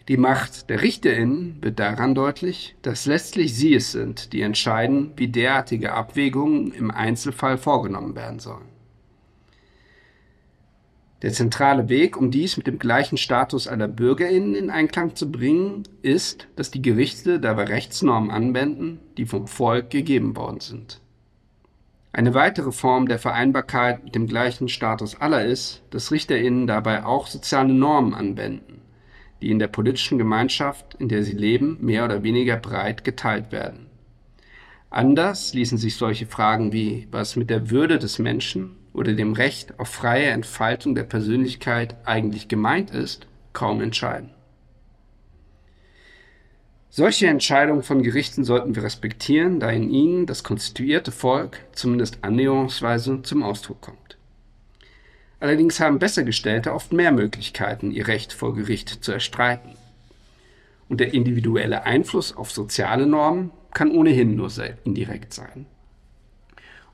[0.08, 5.26] Die Macht der Richterinnen wird daran deutlich, dass letztlich sie es sind, die entscheiden, wie
[5.26, 8.76] derartige Abwägungen im Einzelfall vorgenommen werden sollen.
[11.22, 15.82] Der zentrale Weg, um dies mit dem gleichen Status aller Bürgerinnen in Einklang zu bringen,
[16.02, 21.00] ist, dass die Gerichte dabei Rechtsnormen anwenden, die vom Volk gegeben worden sind.
[22.16, 27.26] Eine weitere Form der Vereinbarkeit mit dem gleichen Status aller ist, dass RichterInnen dabei auch
[27.26, 28.80] soziale Normen anwenden,
[29.42, 33.90] die in der politischen Gemeinschaft, in der sie leben, mehr oder weniger breit geteilt werden.
[34.88, 39.78] Anders ließen sich solche Fragen wie was mit der Würde des Menschen oder dem Recht
[39.78, 44.30] auf freie Entfaltung der Persönlichkeit eigentlich gemeint ist, kaum entscheiden.
[46.98, 53.20] Solche Entscheidungen von Gerichten sollten wir respektieren, da in ihnen das konstituierte Volk zumindest annäherungsweise
[53.20, 54.16] zum Ausdruck kommt.
[55.38, 59.72] Allerdings haben Bessergestellte oft mehr Möglichkeiten, ihr Recht vor Gericht zu erstreiten.
[60.88, 65.66] Und der individuelle Einfluss auf soziale Normen kann ohnehin nur sehr indirekt sein.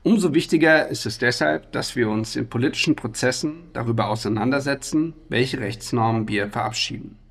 [0.03, 6.27] Umso wichtiger ist es deshalb, dass wir uns in politischen Prozessen darüber auseinandersetzen, welche Rechtsnormen
[6.27, 7.22] wir verabschieden.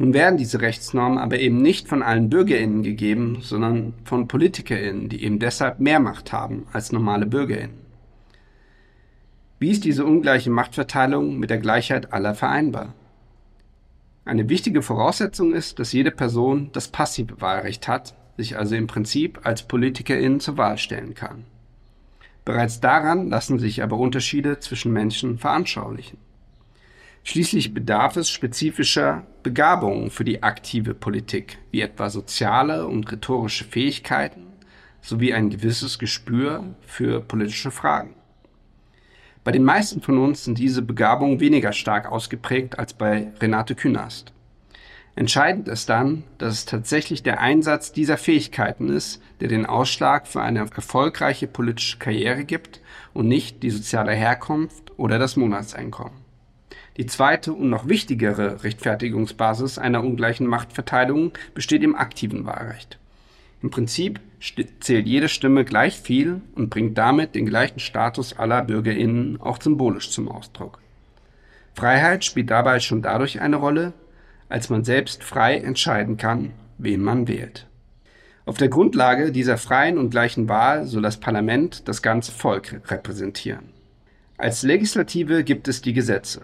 [0.00, 5.22] Nun werden diese Rechtsnormen aber eben nicht von allen BürgerInnen gegeben, sondern von PolitikerInnen, die
[5.22, 7.76] eben deshalb mehr Macht haben als normale BürgerInnen.
[9.58, 12.94] Wie ist diese ungleiche Machtverteilung mit der Gleichheit aller vereinbar?
[14.24, 19.40] Eine wichtige Voraussetzung ist, dass jede Person das passive Wahlrecht hat, sich also im Prinzip
[19.44, 21.44] als PolitikerInnen zur Wahl stellen kann.
[22.46, 26.16] Bereits daran lassen sich aber Unterschiede zwischen Menschen veranschaulichen.
[27.22, 34.46] Schließlich bedarf es spezifischer Begabungen für die aktive Politik, wie etwa soziale und rhetorische Fähigkeiten
[35.02, 38.14] sowie ein gewisses Gespür für politische Fragen.
[39.44, 44.32] Bei den meisten von uns sind diese Begabungen weniger stark ausgeprägt als bei Renate Künast.
[45.16, 50.40] Entscheidend ist dann, dass es tatsächlich der Einsatz dieser Fähigkeiten ist, der den Ausschlag für
[50.42, 52.80] eine erfolgreiche politische Karriere gibt
[53.12, 56.19] und nicht die soziale Herkunft oder das Monatseinkommen.
[56.96, 62.98] Die zweite und noch wichtigere Rechtfertigungsbasis einer ungleichen Machtverteilung besteht im aktiven Wahlrecht.
[63.62, 64.20] Im Prinzip
[64.80, 70.10] zählt jede Stimme gleich viel und bringt damit den gleichen Status aller Bürgerinnen auch symbolisch
[70.10, 70.78] zum Ausdruck.
[71.74, 73.92] Freiheit spielt dabei schon dadurch eine Rolle,
[74.48, 77.66] als man selbst frei entscheiden kann, wen man wählt.
[78.46, 83.70] Auf der Grundlage dieser freien und gleichen Wahl soll das Parlament das ganze Volk repräsentieren.
[84.38, 86.42] Als Legislative gibt es die Gesetze.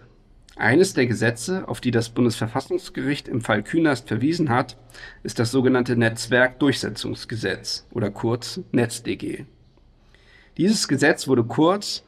[0.58, 4.78] Eines der Gesetze, auf die das Bundesverfassungsgericht im Fall Künast verwiesen hat,
[5.22, 9.44] ist das sogenannte Netzwerkdurchsetzungsgesetz oder kurz NetzDG.
[10.56, 12.04] Dieses Gesetz wurde kurz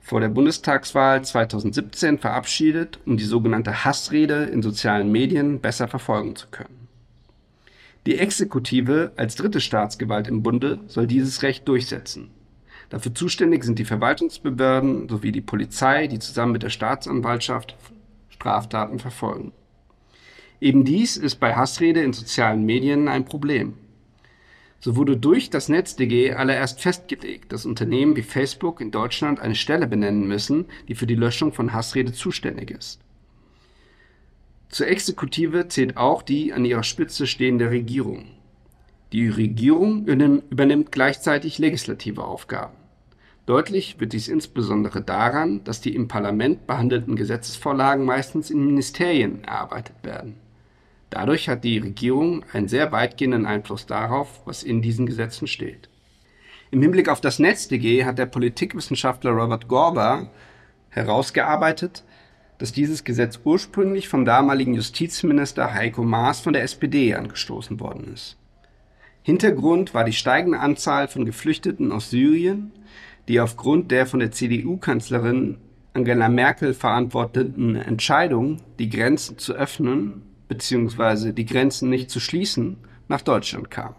[0.00, 6.46] vor der Bundestagswahl 2017 verabschiedet, um die sogenannte Hassrede in sozialen Medien besser verfolgen zu
[6.52, 6.86] können.
[8.06, 12.30] Die Exekutive als dritte Staatsgewalt im Bunde soll dieses Recht durchsetzen.
[12.90, 17.76] Dafür zuständig sind die Verwaltungsbehörden sowie die Polizei, die zusammen mit der Staatsanwaltschaft
[18.30, 19.52] Straftaten verfolgen.
[20.60, 23.74] Eben dies ist bei Hassrede in sozialen Medien ein Problem.
[24.80, 29.88] So wurde durch das NetzDG allererst festgelegt, dass Unternehmen wie Facebook in Deutschland eine Stelle
[29.88, 33.00] benennen müssen, die für die Löschung von Hassrede zuständig ist.
[34.68, 38.26] Zur Exekutive zählt auch die an ihrer Spitze stehende Regierung.
[39.12, 42.77] Die Regierung übernimmt gleichzeitig legislative Aufgaben.
[43.48, 49.96] Deutlich wird dies insbesondere daran, dass die im Parlament behandelten Gesetzesvorlagen meistens in Ministerien erarbeitet
[50.02, 50.34] werden.
[51.08, 55.88] Dadurch hat die Regierung einen sehr weitgehenden Einfluss darauf, was in diesen Gesetzen steht.
[56.70, 60.28] Im Hinblick auf das NetzDG hat der Politikwissenschaftler Robert Gorber
[60.90, 62.04] herausgearbeitet,
[62.58, 68.36] dass dieses Gesetz ursprünglich vom damaligen Justizminister Heiko Maas von der SPD angestoßen worden ist.
[69.22, 72.72] Hintergrund war die steigende Anzahl von Geflüchteten aus Syrien,
[73.28, 75.58] die aufgrund der von der CDU-Kanzlerin
[75.92, 81.32] Angela Merkel verantworteten Entscheidung, die Grenzen zu öffnen bzw.
[81.32, 83.94] die Grenzen nicht zu schließen, nach Deutschland kam.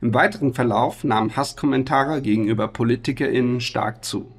[0.00, 4.30] Im weiteren Verlauf nahmen Hasskommentare gegenüber PolitikerInnen stark zu.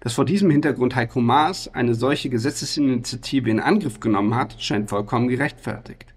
[0.00, 5.28] Dass vor diesem Hintergrund Heiko Maas eine solche Gesetzesinitiative in Angriff genommen hat, scheint vollkommen
[5.28, 6.14] gerechtfertigt.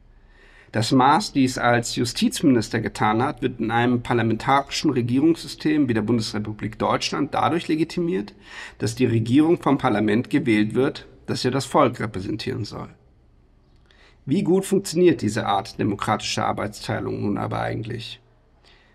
[0.72, 6.80] Dass Maas dies als Justizminister getan hat, wird in einem parlamentarischen Regierungssystem wie der Bundesrepublik
[6.80, 8.34] Deutschland dadurch legitimiert,
[8.78, 12.90] dass die Regierung vom Parlament gewählt wird, das ja das Volk repräsentieren soll.
[14.26, 18.22] Wie gut funktioniert diese Art demokratischer Arbeitsteilung nun aber eigentlich?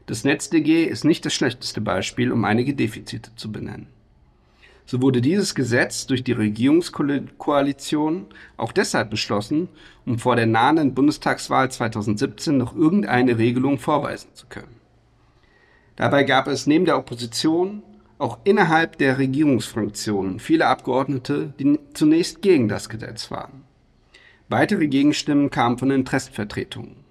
[0.07, 3.89] Das NetzDG ist nicht das schlechteste Beispiel, um einige Defizite zu benennen.
[4.87, 9.69] So wurde dieses Gesetz durch die Regierungskoalition auch deshalb beschlossen,
[10.07, 14.77] um vor der nahenden Bundestagswahl 2017 noch irgendeine Regelung vorweisen zu können.
[15.97, 17.83] Dabei gab es neben der Opposition
[18.19, 23.65] auch innerhalb der Regierungsfraktionen viele Abgeordnete, die zunächst gegen das Gesetz waren.
[24.49, 27.05] Weitere Gegenstimmen kamen von Interessenvertretungen.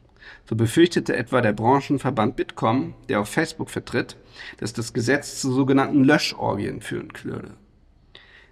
[0.49, 4.15] So befürchtete etwa der Branchenverband Bitkom, der auf Facebook vertritt,
[4.57, 7.51] dass das Gesetz zu sogenannten Löschorgien führen würde.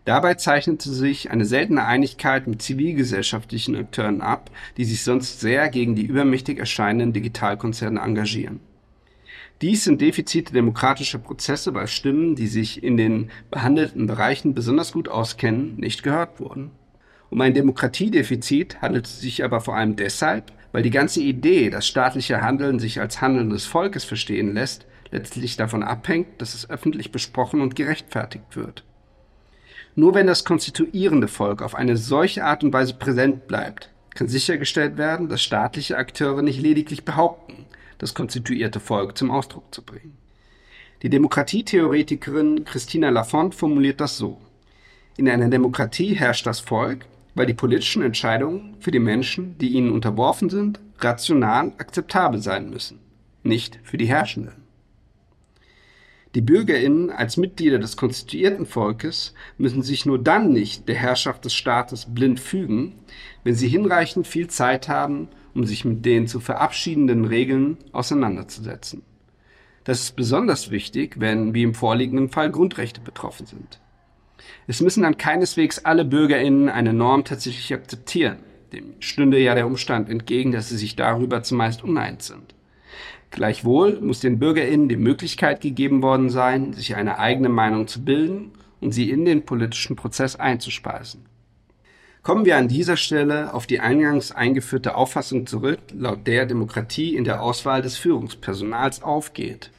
[0.06, 5.96] Dabei zeichnete sich eine seltene Einigkeit mit zivilgesellschaftlichen Akteuren ab, die sich sonst sehr gegen
[5.96, 8.60] die übermächtig erscheinenden Digitalkonzerne engagieren.
[9.62, 15.08] Dies sind Defizite demokratischer Prozesse, weil Stimmen, die sich in den behandelten Bereichen besonders gut
[15.08, 16.72] auskennen, nicht gehört wurden.
[17.30, 21.88] Um ein Demokratiedefizit handelt es sich aber vor allem deshalb, weil die ganze Idee, dass
[21.88, 27.12] staatliche Handeln sich als Handeln des Volkes verstehen lässt, letztlich davon abhängt, dass es öffentlich
[27.12, 28.84] besprochen und gerechtfertigt wird.
[29.96, 34.98] Nur wenn das konstituierende Volk auf eine solche Art und Weise präsent bleibt, kann sichergestellt
[34.98, 37.66] werden, dass staatliche Akteure nicht lediglich behaupten,
[38.00, 40.18] das konstituierte Volk zum Ausdruck zu bringen.
[41.04, 44.40] Die Demokratietheoretikerin Christina Lafont formuliert das so.
[45.18, 49.92] In einer Demokratie herrscht das Volk, weil die politischen Entscheidungen für die Menschen, die ihnen
[49.92, 53.00] unterworfen sind, rational akzeptabel sein müssen,
[53.44, 54.63] nicht für die Herrschenden.
[56.36, 61.54] Die Bürgerinnen als Mitglieder des konstituierten Volkes müssen sich nur dann nicht der Herrschaft des
[61.54, 62.96] Staates blind fügen,
[63.44, 69.04] wenn sie hinreichend viel Zeit haben, um sich mit den zu verabschiedenden Regeln auseinanderzusetzen.
[69.84, 73.80] Das ist besonders wichtig, wenn, wie im vorliegenden Fall, Grundrechte betroffen sind.
[74.66, 78.38] Es müssen dann keineswegs alle Bürgerinnen eine Norm tatsächlich akzeptieren.
[78.72, 82.56] Dem stünde ja der Umstand entgegen, dass sie sich darüber zumeist uneins sind.
[83.32, 88.52] Gleichwohl muss den BürgerInnen die Möglichkeit gegeben worden sein, sich eine eigene Meinung zu bilden
[88.80, 91.26] und sie in den politischen Prozess einzuspeisen.
[92.22, 97.26] Kommen wir an dieser Stelle auf die eingangs eingeführte Auffassung zurück, laut der Demokratie in
[97.26, 99.72] der Auswahl des Führungspersonals aufgeht.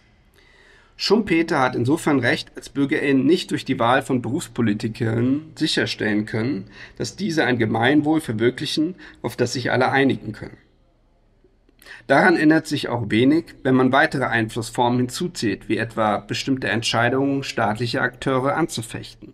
[0.97, 6.67] Schumpeter hat insofern recht, als BürgerInnen nicht durch die Wahl von Berufspolitikern sicherstellen können,
[6.99, 10.57] dass diese ein Gemeinwohl verwirklichen, auf das sich alle einigen können.
[12.07, 18.03] Daran ändert sich auch wenig, wenn man weitere Einflussformen hinzuzieht, wie etwa bestimmte Entscheidungen staatlicher
[18.03, 19.33] Akteure anzufechten.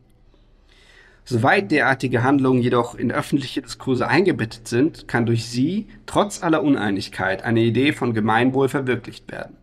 [1.25, 7.43] Soweit derartige Handlungen jedoch in öffentliche Diskurse eingebettet sind, kann durch sie trotz aller Uneinigkeit
[7.45, 9.57] eine Idee von Gemeinwohl verwirklicht werden.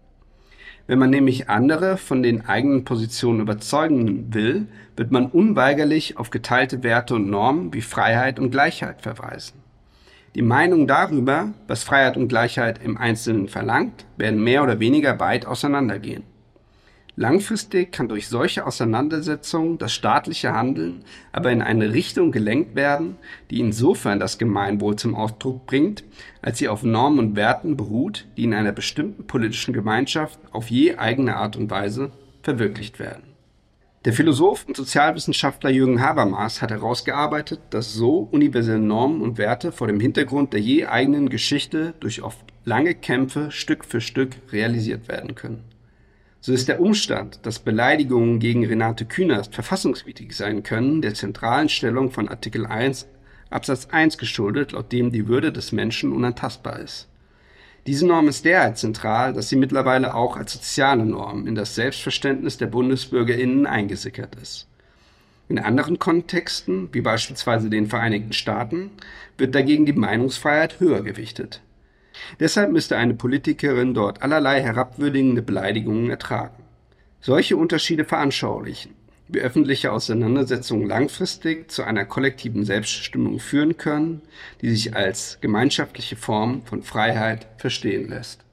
[0.88, 6.84] Wenn man nämlich andere von den eigenen Positionen überzeugen will, wird man unweigerlich auf geteilte
[6.84, 9.67] Werte und Normen wie Freiheit und Gleichheit verweisen.
[10.38, 15.48] Die Meinungen darüber, was Freiheit und Gleichheit im Einzelnen verlangt, werden mehr oder weniger weit
[15.48, 16.22] auseinandergehen.
[17.16, 23.16] Langfristig kann durch solche Auseinandersetzungen das staatliche Handeln aber in eine Richtung gelenkt werden,
[23.50, 26.04] die insofern das Gemeinwohl zum Ausdruck bringt,
[26.44, 30.98] als sie auf Normen und Werten beruht, die in einer bestimmten politischen Gemeinschaft auf je
[30.98, 32.12] eigene Art und Weise
[32.44, 33.27] verwirklicht werden.
[34.08, 39.88] Der Philosoph und Sozialwissenschaftler Jürgen Habermas hat herausgearbeitet, dass so universelle Normen und Werte vor
[39.88, 45.36] dem Hintergrund der je eigenen Geschichte durch oft lange Kämpfe Stück für Stück realisiert werden
[45.36, 45.66] können.
[46.40, 52.10] So ist der Umstand, dass Beleidigungen gegen Renate Künast verfassungswidrig sein können, der zentralen Stellung
[52.10, 53.10] von Artikel 1
[53.50, 57.10] Absatz 1 geschuldet, laut dem die Würde des Menschen unantastbar ist.
[57.88, 62.58] Diese Norm ist derart zentral, dass sie mittlerweile auch als soziale Norm in das Selbstverständnis
[62.58, 64.68] der Bundesbürgerinnen eingesickert ist.
[65.48, 68.92] In anderen Kontexten, wie beispielsweise den Vereinigten Staaten,
[69.38, 71.62] wird dagegen die Meinungsfreiheit höher gewichtet.
[72.42, 76.64] Deshalb müsste eine Politikerin dort allerlei herabwürdigende Beleidigungen ertragen.
[77.22, 78.96] Solche Unterschiede veranschaulichen,
[79.30, 84.22] wie öffentliche Auseinandersetzungen langfristig zu einer kollektiven Selbstbestimmung führen können,
[84.62, 88.44] die sich als gemeinschaftliche Form von Freiheit verstehen lässt.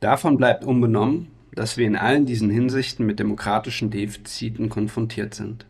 [0.00, 5.66] Davon bleibt unbenommen, dass wir in allen diesen Hinsichten mit demokratischen Defiziten konfrontiert sind.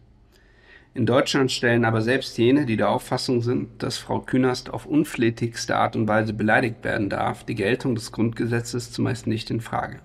[0.92, 5.76] In Deutschland stellen aber selbst jene, die der Auffassung sind, dass Frau Künast auf unflätigste
[5.76, 10.00] Art und Weise beleidigt werden darf, die Geltung des Grundgesetzes zumeist nicht in Frage.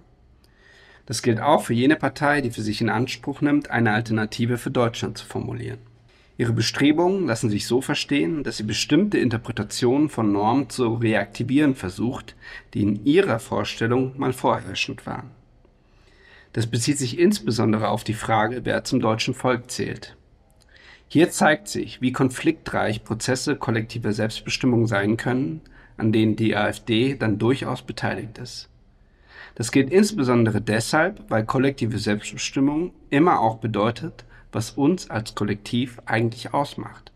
[1.06, 4.72] Das gilt auch für jene Partei, die für sich in Anspruch nimmt, eine Alternative für
[4.72, 5.80] Deutschland zu formulieren.
[6.38, 12.36] Ihre Bestrebungen lassen sich so verstehen, dass sie bestimmte Interpretationen von Normen zu reaktivieren versucht,
[12.74, 15.32] die in ihrer Vorstellung mal vorherrschend waren.
[16.52, 20.18] Das bezieht sich insbesondere auf die Frage, wer zum deutschen Volk zählt.
[21.08, 25.62] Hier zeigt sich, wie konfliktreich Prozesse kollektiver Selbstbestimmung sein können,
[25.98, 28.70] an denen die AfD dann durchaus beteiligt ist.
[29.56, 36.54] Das gilt insbesondere deshalb, weil kollektive Selbstbestimmung immer auch bedeutet, was uns als Kollektiv eigentlich
[36.54, 37.12] ausmacht.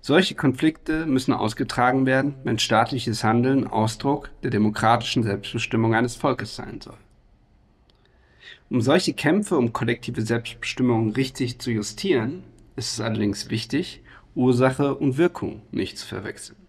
[0.00, 6.80] Solche Konflikte müssen ausgetragen werden, wenn staatliches Handeln Ausdruck der demokratischen Selbstbestimmung eines Volkes sein
[6.80, 6.96] soll.
[8.68, 12.42] Um solche Kämpfe um kollektive Selbstbestimmung richtig zu justieren,
[12.74, 14.02] ist es allerdings wichtig,
[14.34, 16.61] Ursache und Wirkung nicht zu verwechseln.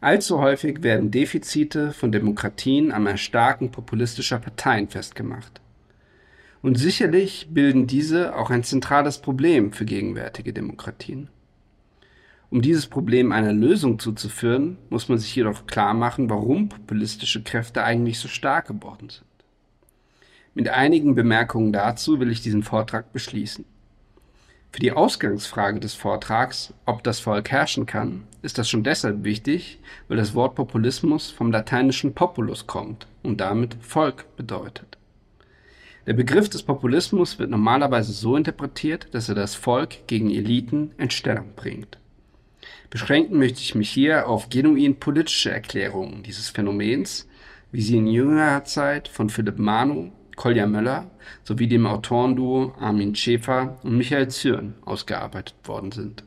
[0.00, 5.60] Allzu häufig werden Defizite von Demokratien am Erstarken populistischer Parteien festgemacht.
[6.62, 11.28] Und sicherlich bilden diese auch ein zentrales Problem für gegenwärtige Demokratien.
[12.50, 17.82] Um dieses Problem einer Lösung zuzuführen, muss man sich jedoch klar machen, warum populistische Kräfte
[17.82, 19.24] eigentlich so stark geworden sind.
[20.54, 23.64] Mit einigen Bemerkungen dazu will ich diesen Vortrag beschließen.
[24.76, 29.78] Für die Ausgangsfrage des Vortrags, ob das Volk herrschen kann, ist das schon deshalb wichtig,
[30.06, 34.98] weil das Wort Populismus vom lateinischen Populus kommt und damit Volk bedeutet.
[36.06, 41.08] Der Begriff des Populismus wird normalerweise so interpretiert, dass er das Volk gegen Eliten in
[41.08, 41.96] Stellung bringt.
[42.90, 47.26] Beschränken möchte ich mich hier auf genuin politische Erklärungen dieses Phänomens,
[47.72, 51.10] wie sie in jüngerer Zeit von Philipp Manu Kolja Möller
[51.42, 56.24] sowie dem Autorenduo Armin Schäfer und Michael Zürn ausgearbeitet worden sind.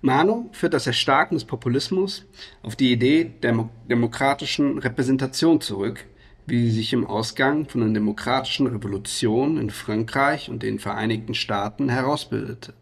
[0.00, 2.26] Manu führt das Erstarken des Populismus
[2.62, 6.04] auf die Idee der demokratischen Repräsentation zurück,
[6.46, 11.88] wie sie sich im Ausgang von der demokratischen Revolution in Frankreich und den Vereinigten Staaten
[11.88, 12.74] herausbildete.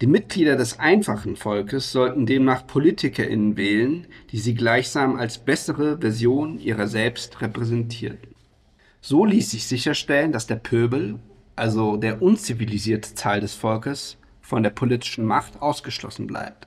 [0.00, 6.60] Die Mitglieder des einfachen Volkes sollten demnach PolitikerInnen wählen, die sie gleichsam als bessere Version
[6.60, 8.37] ihrer selbst repräsentierten.
[9.00, 11.18] So ließ sich sicherstellen, dass der Pöbel,
[11.56, 16.66] also der unzivilisierte Teil des Volkes, von der politischen Macht ausgeschlossen bleibt.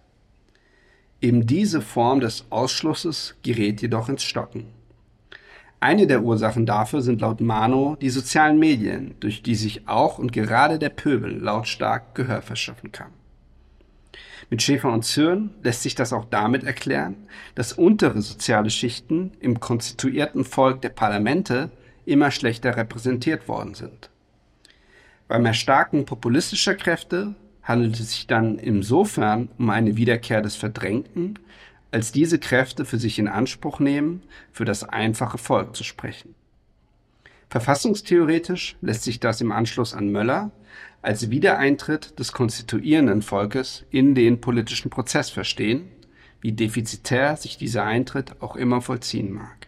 [1.20, 4.68] Eben diese Form des Ausschlusses gerät jedoch ins Stocken.
[5.80, 10.32] Eine der Ursachen dafür sind laut Mano die sozialen Medien, durch die sich auch und
[10.32, 13.12] gerade der Pöbel lautstark Gehör verschaffen kann.
[14.52, 17.16] Mit Schäfer und Zürn lässt sich das auch damit erklären,
[17.56, 21.72] dass untere soziale Schichten im konstituierten Volk der Parlamente
[22.06, 24.10] immer schlechter repräsentiert worden sind.
[25.28, 31.40] Beim Erstarken populistischer Kräfte handelt es sich dann insofern um eine Wiederkehr des Verdrängten,
[31.92, 36.36] als diese Kräfte für sich in Anspruch nehmen, für das einfache Volk zu sprechen.
[37.50, 40.52] Verfassungstheoretisch lässt sich das im Anschluss an Möller
[41.02, 45.90] als Wiedereintritt des konstituierenden Volkes in den politischen Prozess verstehen,
[46.40, 49.61] wie defizitär sich dieser Eintritt auch immer vollziehen mag.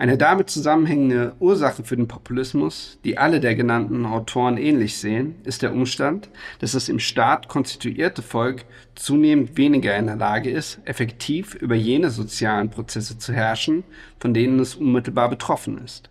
[0.00, 5.60] Eine damit zusammenhängende Ursache für den Populismus, die alle der genannten Autoren ähnlich sehen, ist
[5.60, 11.54] der Umstand, dass das im Staat konstituierte Volk zunehmend weniger in der Lage ist, effektiv
[11.54, 13.84] über jene sozialen Prozesse zu herrschen,
[14.18, 16.08] von denen es unmittelbar betroffen ist.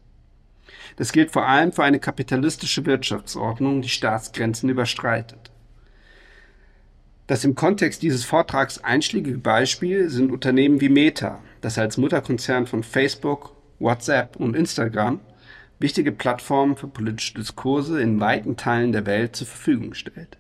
[0.97, 5.49] Das gilt vor allem für eine kapitalistische Wirtschaftsordnung, die Staatsgrenzen überstreitet.
[7.25, 12.83] Das im Kontext dieses Vortrags einschlägige Beispiel sind Unternehmen wie Meta, das als Mutterkonzern von
[12.83, 15.19] Facebook WhatsApp und Instagram
[15.79, 20.37] wichtige Plattformen für politische Diskurse in weiten Teilen der Welt zur Verfügung stellt.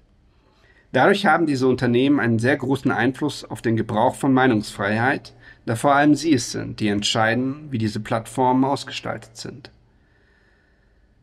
[0.91, 5.33] Dadurch haben diese Unternehmen einen sehr großen Einfluss auf den Gebrauch von Meinungsfreiheit,
[5.65, 9.71] da vor allem sie es sind, die entscheiden, wie diese Plattformen ausgestaltet sind.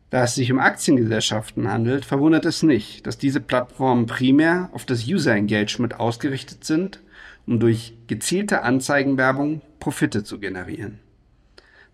[0.09, 5.05] Da es sich um Aktiengesellschaften handelt, verwundert es nicht, dass diese Plattformen primär auf das
[5.05, 7.01] User Engagement ausgerichtet sind,
[7.45, 10.99] um durch gezielte Anzeigenwerbung Profite zu generieren.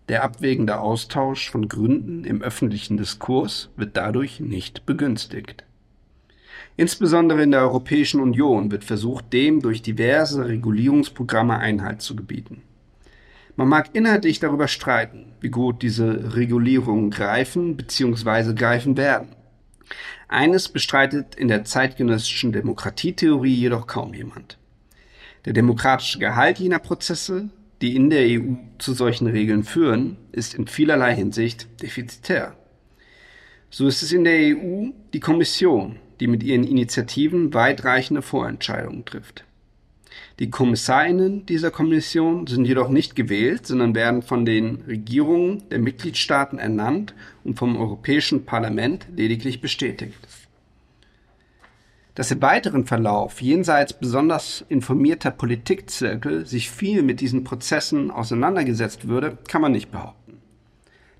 [0.08, 5.64] Der abwägende Austausch von Gründen im öffentlichen Diskurs wird dadurch nicht begünstigt.
[6.76, 12.62] Insbesondere in der Europäischen Union wird versucht, dem durch diverse Regulierungsprogramme Einhalt zu gebieten.
[13.56, 18.52] Man mag inhaltlich darüber streiten, wie gut diese Regulierungen greifen bzw.
[18.54, 19.28] greifen werden.
[20.28, 24.58] Eines bestreitet in der zeitgenössischen Demokratietheorie jedoch kaum jemand.
[25.44, 27.50] Der demokratische Gehalt jener Prozesse,
[27.84, 32.56] die in der EU zu solchen Regeln führen, ist in vielerlei Hinsicht defizitär.
[33.68, 39.44] So ist es in der EU die Kommission, die mit ihren Initiativen weitreichende Vorentscheidungen trifft.
[40.38, 46.58] Die Kommissarinnen dieser Kommission sind jedoch nicht gewählt, sondern werden von den Regierungen der Mitgliedstaaten
[46.58, 47.14] ernannt
[47.44, 50.16] und vom Europäischen Parlament lediglich bestätigt.
[52.14, 59.38] Dass im weiteren Verlauf jenseits besonders informierter Politikzirkel sich viel mit diesen Prozessen auseinandergesetzt würde,
[59.48, 60.38] kann man nicht behaupten.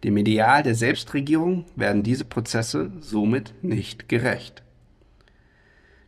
[0.05, 4.63] Dem Ideal der Selbstregierung werden diese Prozesse somit nicht gerecht.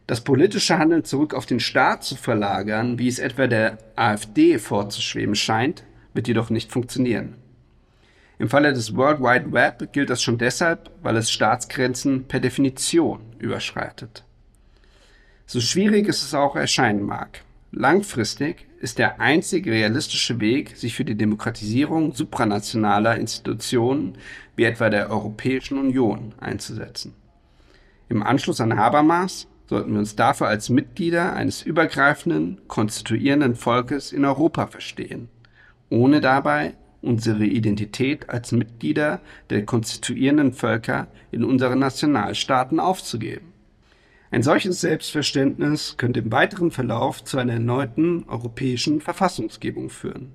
[0.07, 5.35] Das politische Handeln zurück auf den Staat zu verlagern, wie es etwa der AfD vorzuschweben
[5.35, 5.83] scheint,
[6.15, 7.35] wird jedoch nicht funktionieren.
[8.39, 13.21] Im Falle des World Wide Web gilt das schon deshalb, weil es Staatsgrenzen per Definition
[13.39, 14.25] überschreitet.
[15.49, 21.15] So schwierig es auch erscheinen mag, langfristig ist der einzig realistische Weg, sich für die
[21.15, 24.19] Demokratisierung supranationaler Institutionen
[24.57, 27.15] wie etwa der Europäischen Union einzusetzen.
[28.09, 34.25] Im Anschluss an Habermas sollten wir uns dafür als Mitglieder eines übergreifenden, konstituierenden Volkes in
[34.25, 35.29] Europa verstehen,
[35.91, 39.21] ohne dabei unsere Identität als Mitglieder
[39.51, 43.56] der konstituierenden Völker in unseren Nationalstaaten aufzugeben.
[44.31, 50.33] Ein solches Selbstverständnis könnte im weiteren Verlauf zu einer erneuten europäischen Verfassungsgebung führen.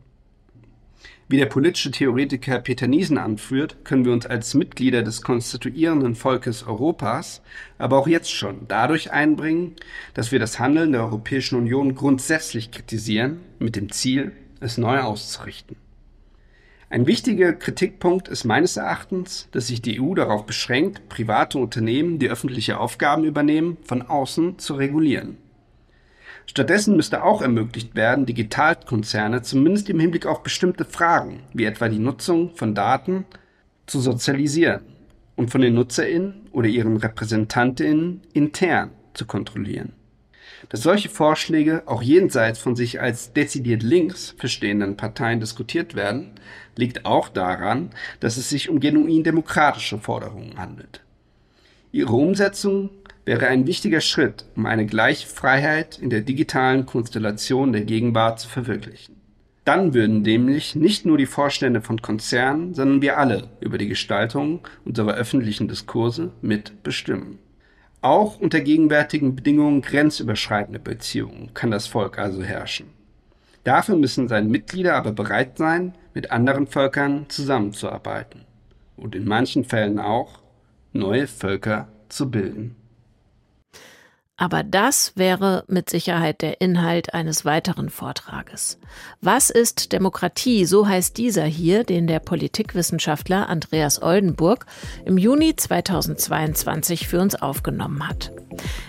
[1.27, 6.67] Wie der politische Theoretiker Peter Niesen anführt, können wir uns als Mitglieder des konstituierenden Volkes
[6.67, 7.41] Europas
[7.77, 9.77] aber auch jetzt schon dadurch einbringen,
[10.13, 15.77] dass wir das Handeln der Europäischen Union grundsätzlich kritisieren, mit dem Ziel, es neu auszurichten.
[16.91, 22.27] Ein wichtiger Kritikpunkt ist meines Erachtens, dass sich die EU darauf beschränkt, private Unternehmen, die
[22.27, 25.37] öffentliche Aufgaben übernehmen, von außen zu regulieren.
[26.47, 31.97] Stattdessen müsste auch ermöglicht werden, Digitalkonzerne zumindest im Hinblick auf bestimmte Fragen, wie etwa die
[31.97, 33.23] Nutzung von Daten,
[33.85, 34.81] zu sozialisieren
[35.37, 39.93] und von den Nutzerinnen oder ihren Repräsentantinnen intern zu kontrollieren.
[40.67, 46.33] Dass solche Vorschläge auch jenseits von sich als dezidiert links verstehenden Parteien diskutiert werden,
[46.75, 51.01] liegt auch daran, dass es sich um genuin demokratische Forderungen handelt.
[51.91, 52.89] Ihre Umsetzung
[53.25, 58.49] wäre ein wichtiger Schritt, um eine gleiche Freiheit in der digitalen Konstellation der Gegenwart zu
[58.49, 59.15] verwirklichen.
[59.63, 64.67] Dann würden nämlich nicht nur die Vorstände von Konzernen, sondern wir alle über die Gestaltung
[64.85, 67.37] unserer öffentlichen Diskurse mitbestimmen.
[68.01, 72.87] Auch unter gegenwärtigen Bedingungen grenzüberschreitender Beziehungen kann das Volk also herrschen.
[73.63, 78.45] Dafür müssen seine Mitglieder aber bereit sein, mit anderen Völkern zusammenzuarbeiten
[78.97, 80.39] und in manchen Fällen auch
[80.93, 82.75] neue Völker zu bilden.
[84.41, 88.79] Aber das wäre mit Sicherheit der Inhalt eines weiteren Vortrages.
[89.21, 90.65] Was ist Demokratie?
[90.65, 94.65] So heißt dieser hier, den der Politikwissenschaftler Andreas Oldenburg
[95.05, 98.31] im Juni 2022 für uns aufgenommen hat.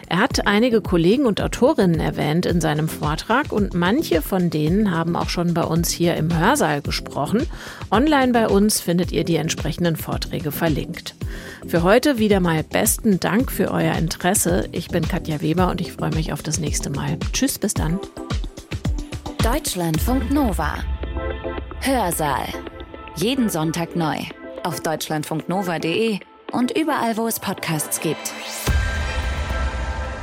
[0.08, 5.16] Er hat einige Kollegen und Autorinnen erwähnt in seinem Vortrag und manche von denen haben
[5.16, 7.46] auch schon bei uns hier im Hörsaal gesprochen.
[7.90, 11.14] Online bei uns findet ihr die entsprechenden Vorträge verlinkt.
[11.66, 14.68] Für heute wieder mal besten Dank für euer Interesse.
[14.72, 17.18] Ich bin Katja Weber und ich freue mich auf das nächste Mal.
[17.32, 17.98] Tschüss, bis dann.
[19.42, 20.74] Deutschlandfunk Nova.
[21.80, 22.46] Hörsaal.
[23.16, 24.16] Jeden Sonntag neu.
[24.62, 26.20] Auf deutschlandfunknova.de
[26.52, 28.32] und überall, wo es Podcasts gibt.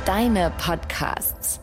[0.06, 1.60] Deine Podcasts.